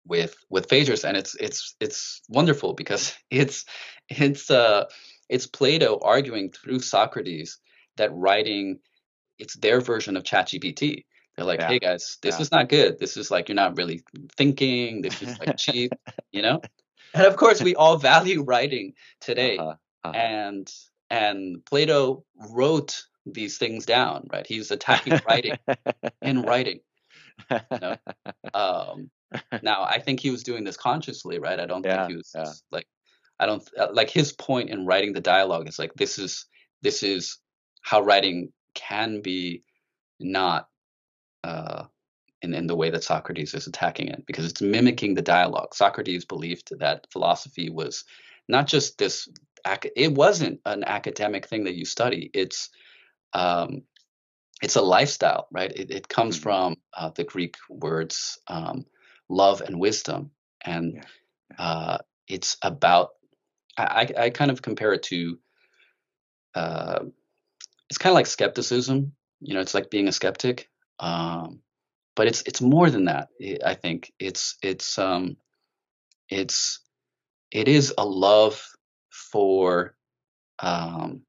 [0.06, 3.64] with with Phaedrus, and it's it's it's wonderful because it's
[4.08, 4.86] it's uh
[5.28, 7.58] it's Plato arguing through Socrates
[7.96, 8.80] that writing
[9.38, 11.04] it's their version of ChatGPT.
[11.36, 11.68] They're like, Yeah.
[11.68, 12.42] hey guys, this Yeah.
[12.42, 12.98] is not good.
[12.98, 14.02] This is like you're not really
[14.36, 15.02] thinking.
[15.02, 15.94] This is like cheap,
[16.32, 16.64] you know.
[17.14, 19.74] And of course, we all value writing today, Uh-huh,
[20.04, 20.12] uh-huh.
[20.14, 20.72] and
[21.10, 24.28] and Plato wrote these things down.
[24.32, 25.56] Right, he's attacking writing
[26.22, 26.80] in writing.
[27.50, 27.96] know?
[28.54, 29.10] Um,
[29.62, 31.58] now, I think he was doing this consciously, right?
[31.58, 32.52] I don't Yeah, think he was yeah.
[32.70, 32.86] like,
[33.40, 36.46] I don't uh, like his point in writing the dialogue is like this is
[36.82, 37.38] this is
[37.80, 39.62] how writing can be
[40.20, 40.68] not
[41.44, 41.84] uh,
[42.42, 45.74] in in the way that Socrates is attacking it because it's mimicking the dialogue.
[45.74, 48.04] Socrates believed that philosophy was
[48.48, 49.28] not just this.
[49.96, 52.30] It wasn't an academic thing that you study.
[52.34, 52.68] It's
[53.34, 53.82] um,
[54.62, 55.72] it's a lifestyle, right?
[55.74, 56.42] It, it comes Mhm.
[56.42, 58.86] from uh, the Greek words um,
[59.28, 60.30] love and wisdom,
[60.64, 61.04] and Yeah,
[61.58, 61.98] uh,
[62.28, 63.10] it's about.
[63.78, 65.38] I, I I kind of compare it to.
[66.54, 67.04] Uh,
[67.90, 69.12] it's kind of like skepticism.
[69.40, 70.68] You know, it's like being a skeptic,
[71.00, 71.60] um,
[72.16, 73.28] but it's it's more than that.
[73.42, 75.36] I I think it's it's um,
[76.28, 76.80] it's
[77.52, 78.62] it is a love
[79.10, 79.96] for
[80.60, 81.22] um,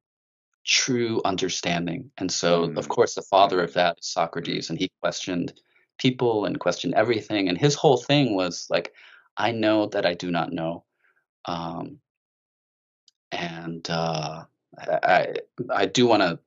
[0.65, 2.11] true understanding.
[2.17, 2.89] And so, of Mm.
[2.89, 5.53] course, the father of that is Socrates, and he questioned
[5.97, 7.49] people and questioned everything.
[7.49, 8.93] And his whole thing was like,
[9.37, 10.85] I know that I do not know.
[11.45, 11.99] Um,
[13.31, 14.45] and uh,
[14.77, 15.35] I,
[15.69, 16.39] I do want to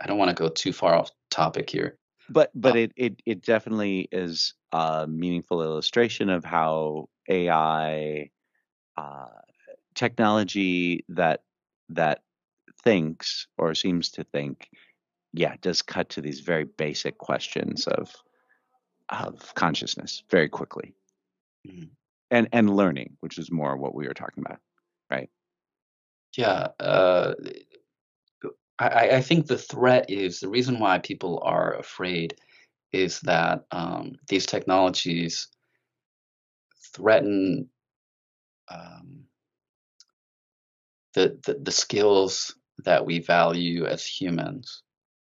[0.00, 1.98] I don't want to go too far off topic here.
[2.28, 8.30] But but Uh, it it it definitely is a meaningful illustration of how AI
[8.96, 9.26] uh,
[9.94, 11.42] technology that
[11.90, 12.22] that
[12.84, 14.68] thinks or seems to think,
[15.32, 18.14] yeah, does cut to these very basic questions of
[19.10, 20.94] of consciousness very quickly,
[21.66, 21.90] mhm.
[22.30, 24.60] and and learning, which is more what we were talking about,
[25.10, 25.30] right?
[26.36, 27.34] yeah, uh,
[28.78, 32.34] I, I I think the threat is the reason why people are afraid
[32.92, 35.48] is that um, these technologies
[36.94, 37.68] threaten
[38.70, 39.24] um,
[41.14, 44.82] the, the the skills that we value as humans.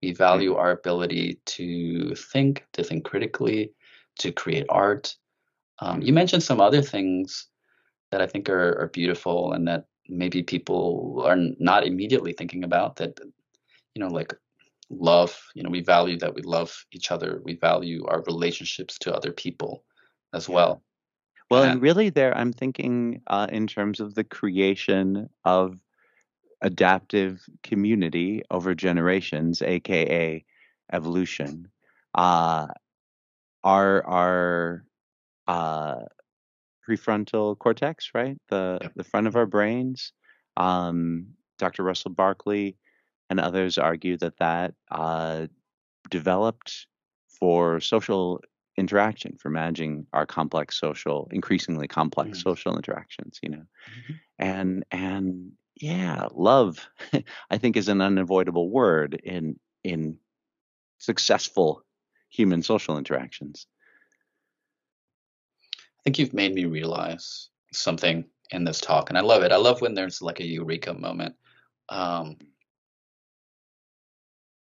[0.03, 3.73] We value our ability to think, to think critically,
[4.21, 5.17] to create art.
[5.81, 7.49] Um, you mentioned some other things
[8.11, 12.97] that I think are, are beautiful and that maybe people are not immediately thinking about
[12.97, 13.19] that,
[13.95, 14.33] you know, like
[14.91, 15.39] love.
[15.55, 17.41] You know, we value that we love each other.
[17.45, 19.85] We value our relationships to other people
[20.33, 20.83] as well.
[21.51, 25.79] Well, And and really, there I'm thinking uh, in terms of the creation of
[26.63, 30.45] adaptive community over generations, aka
[30.93, 31.69] evolution.
[32.15, 32.67] Uh,
[33.65, 34.85] our our
[35.47, 36.01] uh,
[36.89, 38.37] prefrontal cortex, right?
[38.49, 38.93] The yep.
[38.97, 40.13] the front of our brains.
[40.57, 41.29] Um,
[41.59, 41.83] Dr.
[41.83, 42.77] Russell Barkley
[43.31, 45.47] and others argue that that uh,
[46.11, 46.87] developed
[47.29, 48.41] for social
[48.77, 52.43] interaction, for managing our complex social, increasingly complex Mhm.
[52.43, 53.39] social interactions.
[53.43, 54.21] You know, Mhm.
[54.39, 56.89] and and yeah, love,
[57.51, 60.19] I think, is an unavoidable word in in
[60.99, 61.83] successful
[62.31, 63.67] human social interactions.
[65.73, 69.53] I think you've made me realize something in this talk, and I love it.
[69.53, 71.35] I love when there's like a eureka moment.
[71.89, 72.37] Um,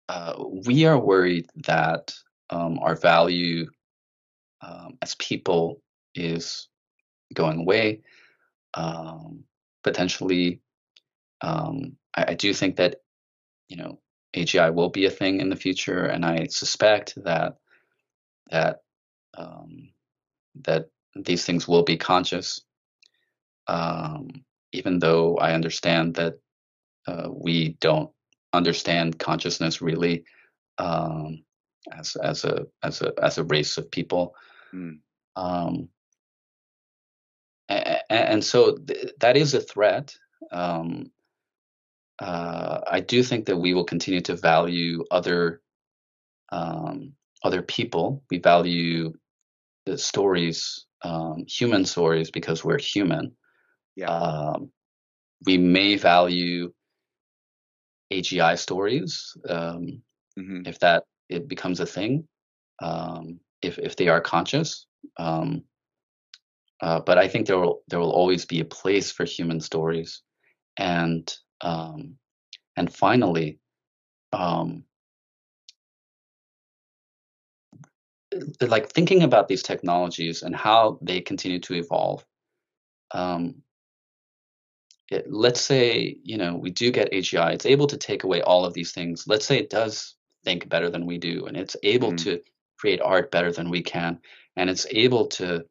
[0.07, 0.33] uh,
[0.65, 2.13] we are worried that
[2.49, 3.67] um, our value
[4.61, 5.81] um, as people
[6.15, 6.67] is
[7.33, 8.01] going away.
[8.73, 9.43] Um,
[9.83, 10.61] potentially,
[11.41, 12.97] um, I, I do think that
[13.67, 13.99] you know
[14.35, 17.57] AGI will be a thing in the future, and I suspect that
[18.49, 18.81] that
[19.37, 19.89] um,
[20.61, 22.61] that these things will be conscious.
[23.67, 26.35] Um, even though I understand that
[27.07, 28.11] uh, we don't
[28.53, 30.23] understand consciousness really
[30.77, 31.43] um,
[31.91, 34.35] as as a as a as a race of people.
[34.73, 34.99] Mm,
[35.35, 35.89] Um,
[37.69, 40.15] and so th- that is a threat.
[40.51, 41.11] Um,
[42.21, 45.61] uh, I do think that we will continue to value other
[46.51, 47.13] um,
[47.43, 48.23] other people.
[48.29, 49.13] We value
[49.85, 53.35] the stories, um, human stories, because we're human.
[53.95, 54.09] yeah.
[54.09, 54.71] Um,
[55.45, 56.73] we may value
[58.11, 60.01] AGI stories um,
[60.37, 62.27] hmm if that it becomes a thing,
[62.81, 64.87] um, if if they are conscious.
[65.17, 65.63] Um,
[66.81, 70.21] uh, but I think there will there will always be a place for human stories,
[70.77, 72.17] and um,
[72.75, 73.59] and finally,
[74.33, 74.83] um,
[78.61, 82.25] like thinking about these technologies and how they continue to evolve.
[83.11, 83.63] Um,
[85.09, 88.65] it, let's say you know we do get AGI, it's able to take away all
[88.65, 89.25] of these things.
[89.27, 92.39] Let's say it does think better than we do, and it's able hmm to
[92.77, 94.19] create art better than we can,
[94.55, 95.65] and it's able to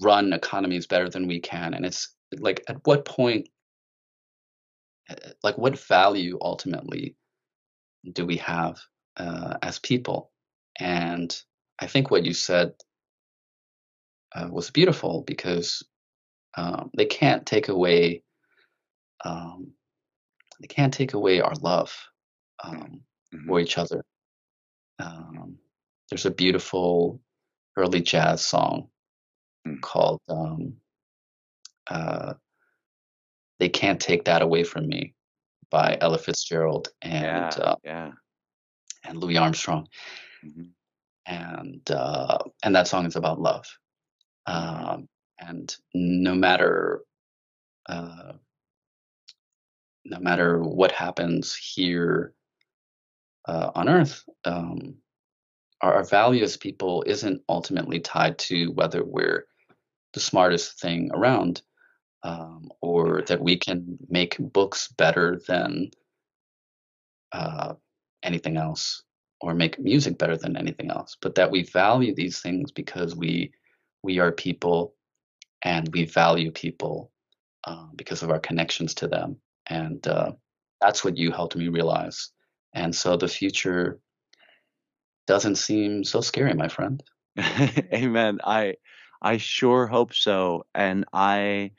[0.00, 1.74] run economies better than we can.
[1.74, 3.53] And it's like at what point, uh,
[5.42, 7.16] like what value ultimately
[8.12, 8.78] do we have
[9.16, 10.30] uh, as people?
[10.78, 11.34] And
[11.78, 12.72] I think what you said
[14.34, 15.82] uh, was beautiful because
[16.56, 18.22] um, they can't take away
[19.24, 19.72] um,
[20.60, 21.92] they can't take away our love
[22.62, 23.02] um,
[23.32, 24.04] hmm for each other.
[24.98, 25.58] Um,
[26.10, 27.20] there's a beautiful
[27.76, 28.88] early jazz song
[29.66, 29.80] Mm.
[29.80, 30.74] called um,
[31.90, 32.34] uh,
[33.58, 35.14] "They Can't Take That Away from Me"
[35.70, 38.12] by Ella Fitzgerald and Yeah, uh, yeah.
[39.04, 39.88] and Louis Armstrong,
[40.42, 40.64] hmm
[41.26, 43.66] and uh, and that song is about love.
[44.46, 45.08] Um,
[45.38, 47.00] and no matter
[47.88, 48.32] uh,
[50.04, 52.34] no matter what happens here
[53.48, 54.96] uh, on Earth, um,
[55.80, 59.46] our, our value as people isn't ultimately tied to whether we're
[60.12, 61.62] the smartest thing around
[62.24, 65.90] um, or that we can make books better than
[67.32, 67.74] uh,
[68.24, 69.02] anything else
[69.40, 73.52] or make music better than anything else, but that we value these things because we
[74.02, 74.94] we are people
[75.64, 77.12] and we value people
[77.64, 79.36] uh, because of our connections to them,
[79.68, 80.32] and uh,
[80.80, 82.30] that's what you helped me realize.
[82.74, 84.00] and so the future
[85.26, 87.02] doesn't seem so scary, my friend.
[87.94, 88.40] Amen.
[88.44, 88.76] I
[89.22, 90.66] I sure hope so.
[90.74, 91.72] And I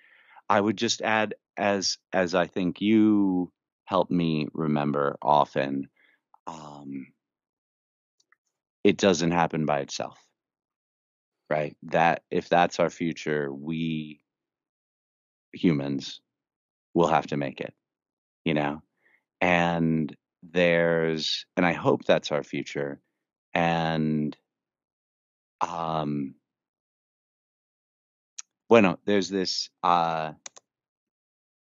[0.49, 3.51] I would just add as as I think you
[3.85, 5.89] help me remember often,
[6.47, 7.07] um,
[8.85, 10.17] it doesn't happen by itself.
[11.49, 11.75] Right?
[11.83, 14.21] That if that's our future, we
[15.53, 16.21] humans
[16.93, 17.73] will have to make it,
[18.45, 18.81] you know?
[19.41, 23.01] And there's and I hope that's our future.
[23.53, 24.37] And
[25.61, 26.35] um
[28.69, 30.33] bueno, there's this uh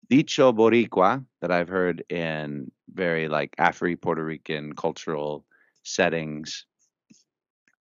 [0.08, 5.44] dicho boricua that I've heard in very like Afri Puerto Rican cultural
[5.82, 6.66] settings.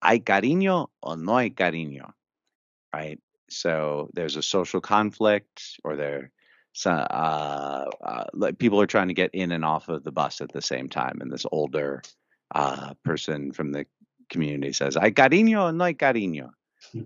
[0.04, 2.12] Hay cariño o no hay cariño,
[2.94, 3.20] right?
[3.50, 6.32] So there's a social conflict, or there,
[6.86, 10.52] uh, uh, like people are trying to get in and off of the bus at
[10.52, 12.02] the same time, and this older
[12.56, 13.86] uh, person from the
[14.30, 16.50] community says, "Hay cariño o no hay cariño,"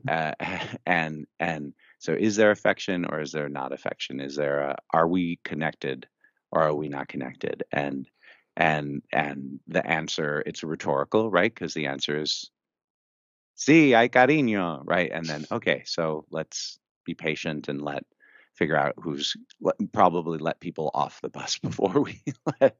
[0.07, 0.33] uh,
[0.85, 4.19] and and so is there affection or is there not affection?
[4.19, 6.07] Is there a, are we connected
[6.51, 7.63] or are we not connected?
[7.71, 8.07] And
[8.55, 11.53] and and the answer it's rhetorical, right?
[11.53, 12.49] Because the answer is
[13.57, 15.11] sí, hay cariño, right?
[15.11, 18.03] And then okay, so let's be patient and let
[18.53, 22.21] figure out who's let, probably let people off the bus before we
[22.61, 22.77] let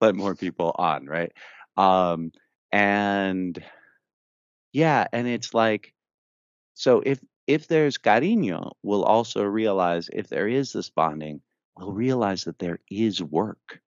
[0.00, 1.32] let more people on, right?
[1.76, 2.32] Um,
[2.72, 3.62] and
[4.72, 5.94] yeah, and it's like
[6.74, 11.40] so if if there's cariño, we'll also realize if there is this bonding,
[11.76, 13.80] we'll realize that there is work.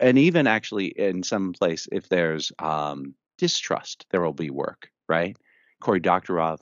[0.00, 5.36] And even actually in some place, if there's um, distrust, there will be work, right?
[5.80, 6.58] Cory Doctorow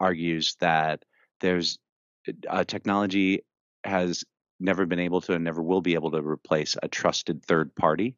[0.00, 1.04] argues that
[1.40, 1.78] there's
[2.48, 3.44] uh, technology
[3.84, 4.24] has
[4.60, 8.16] never been able to and never will be able to replace a trusted third party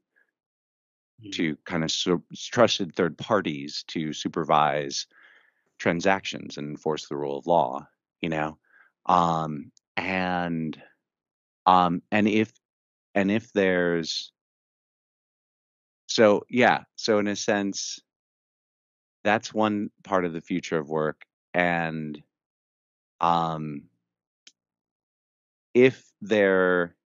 [1.23, 1.33] Mm.
[1.33, 5.07] to kind of su- trusted third parties to supervise
[5.81, 7.81] transactions and enforce the rule of law
[8.23, 8.59] you know?
[9.07, 10.81] Um and
[11.67, 12.53] um and if
[13.15, 14.33] and if there's
[16.07, 17.99] so yeah so in a sense
[19.25, 21.23] that's one part of the future of work
[21.55, 22.23] and
[23.21, 23.83] um
[25.75, 26.97] if there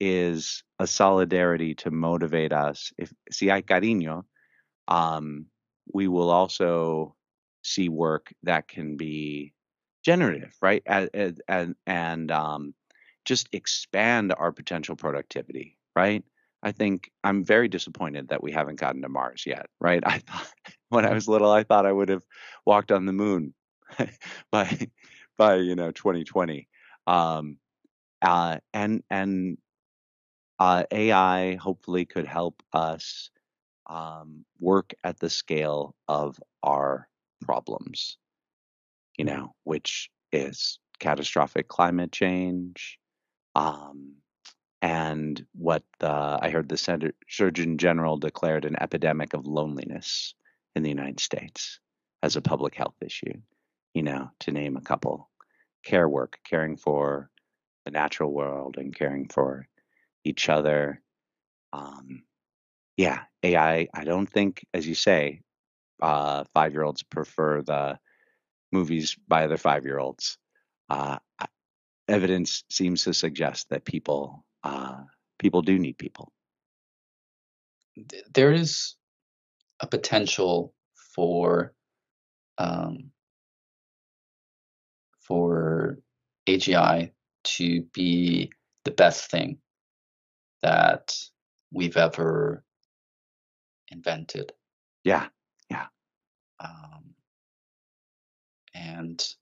[0.00, 4.24] is a solidarity to motivate us if si hay cariño
[4.88, 5.46] um
[5.92, 7.14] we will also
[7.62, 9.52] see work that can be
[10.04, 10.82] generative right?
[10.86, 12.74] And and, and um
[13.24, 16.24] just expand our potential productivity right?
[16.62, 20.02] I think i'm very disappointed that we haven't gotten to mars yet right?
[20.06, 20.52] I thought
[20.90, 22.24] when i was little i thought i would have
[22.66, 23.54] walked on the moon
[24.52, 24.88] by
[25.38, 26.68] by you know 2020
[27.06, 27.58] um
[28.22, 29.58] uh and and
[30.58, 33.30] uh ai hopefully could help us
[33.88, 37.08] um work at the scale of our
[37.40, 38.16] problems
[39.16, 42.98] you know which is catastrophic climate change
[43.54, 44.14] um
[44.82, 50.34] and what the i heard the surgeon general declared an epidemic of loneliness
[50.74, 51.80] in the united states
[52.22, 53.32] as a public health issue
[53.94, 55.28] you know to name a couple.
[55.82, 57.30] Care work caring for
[57.84, 59.66] the natural world and caring for
[60.24, 61.00] each other
[61.72, 62.22] um
[62.98, 65.40] yeah ai i don't think as you say
[66.02, 67.98] uh five year olds prefer the
[68.72, 70.38] movies by other five year olds
[70.88, 71.18] uh
[72.08, 75.00] evidence seems to suggest that people uh
[75.40, 76.32] people do need people.
[78.32, 78.94] There is
[79.80, 80.74] a potential
[81.14, 81.72] for
[82.58, 83.10] um,
[85.18, 85.98] for
[86.46, 87.10] AGI
[87.42, 88.52] to be
[88.84, 89.58] the best thing
[90.62, 91.16] that
[91.72, 92.62] we've ever
[93.88, 94.52] invented.
[95.04, 95.28] yeah
[96.60, 97.14] Um,
[98.74, 99.34] and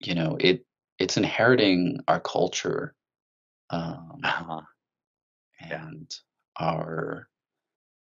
[0.00, 0.64] you know, it
[0.98, 2.94] it's inheriting our culture
[3.70, 4.62] um, uh,
[5.60, 5.86] Yeah.
[5.88, 6.14] and
[6.58, 7.28] our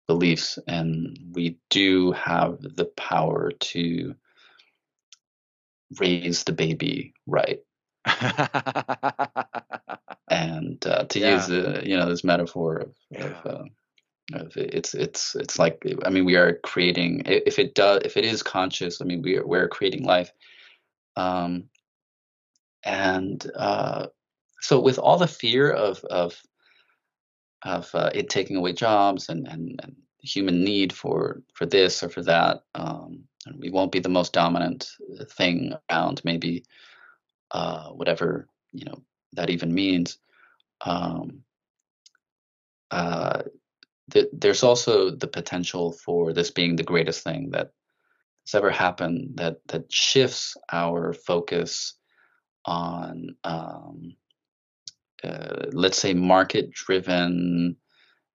[0.08, 4.16] beliefs, and we do have the power to
[5.99, 7.60] raise the baby right.
[10.30, 11.36] and uh, to Yeah.
[11.36, 13.26] use the you know this metaphor of, Yeah.
[13.28, 13.64] of, uh,
[14.56, 18.44] it's it's it's like I mean we are creating if it does if it is
[18.44, 20.32] conscious I mean we are we're creating life.
[21.16, 21.66] Um,
[22.84, 24.08] and uh,
[24.62, 26.41] so with all the fear of of
[27.64, 32.10] of uh, it taking away jobs and, and and human need for for this or
[32.10, 34.91] for that um, and we won't be the most dominant
[35.32, 36.64] thing around maybe
[37.52, 39.02] uh, whatever you know
[39.34, 40.18] that even means
[40.86, 41.44] um,
[42.91, 43.44] uh,
[44.11, 47.72] th- there's also the potential for this being the greatest thing that
[48.45, 51.95] has ever happened that that shifts our focus
[52.65, 54.15] on um,
[55.23, 57.76] uh, let's say market driven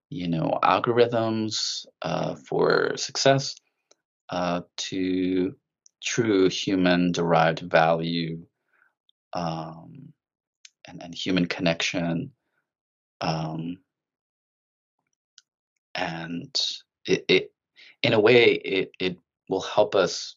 [0.09, 3.57] you know algorithms uh, for success
[4.31, 5.55] uh, to
[6.03, 8.45] true human derived value
[9.33, 10.13] um,
[10.87, 12.31] and, and human connection
[13.21, 13.79] um,
[15.97, 16.55] and
[17.07, 17.53] it, it
[18.03, 19.19] in a way it, it
[19.49, 20.37] will help us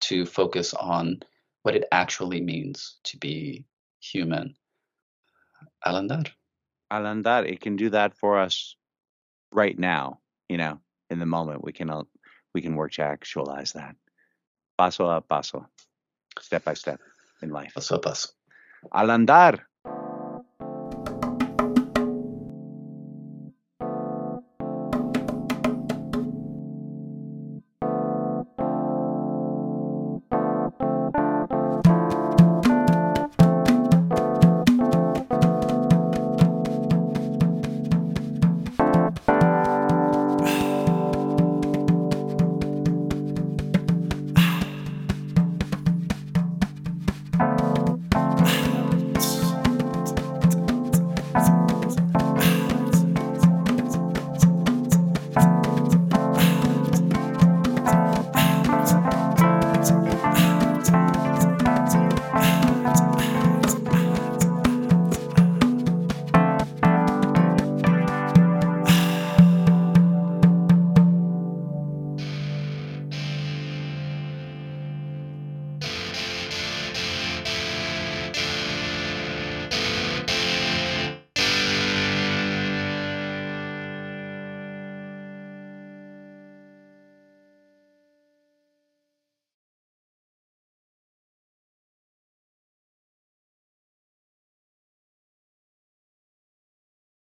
[0.00, 1.20] to focus on
[1.62, 3.64] what it actually means to be
[4.00, 4.54] human
[5.84, 6.28] Al Andar.
[6.92, 8.76] Alandar, it can do that for us
[9.52, 10.80] right now, you know,
[11.10, 11.64] in the moment.
[11.64, 12.02] We can uh,
[12.54, 13.96] we can work to actualize that.
[14.78, 15.66] Paso a paso,
[16.40, 17.00] step by step
[17.42, 17.74] in life.
[17.74, 18.30] Paso a paso.
[18.92, 19.60] Al Andar.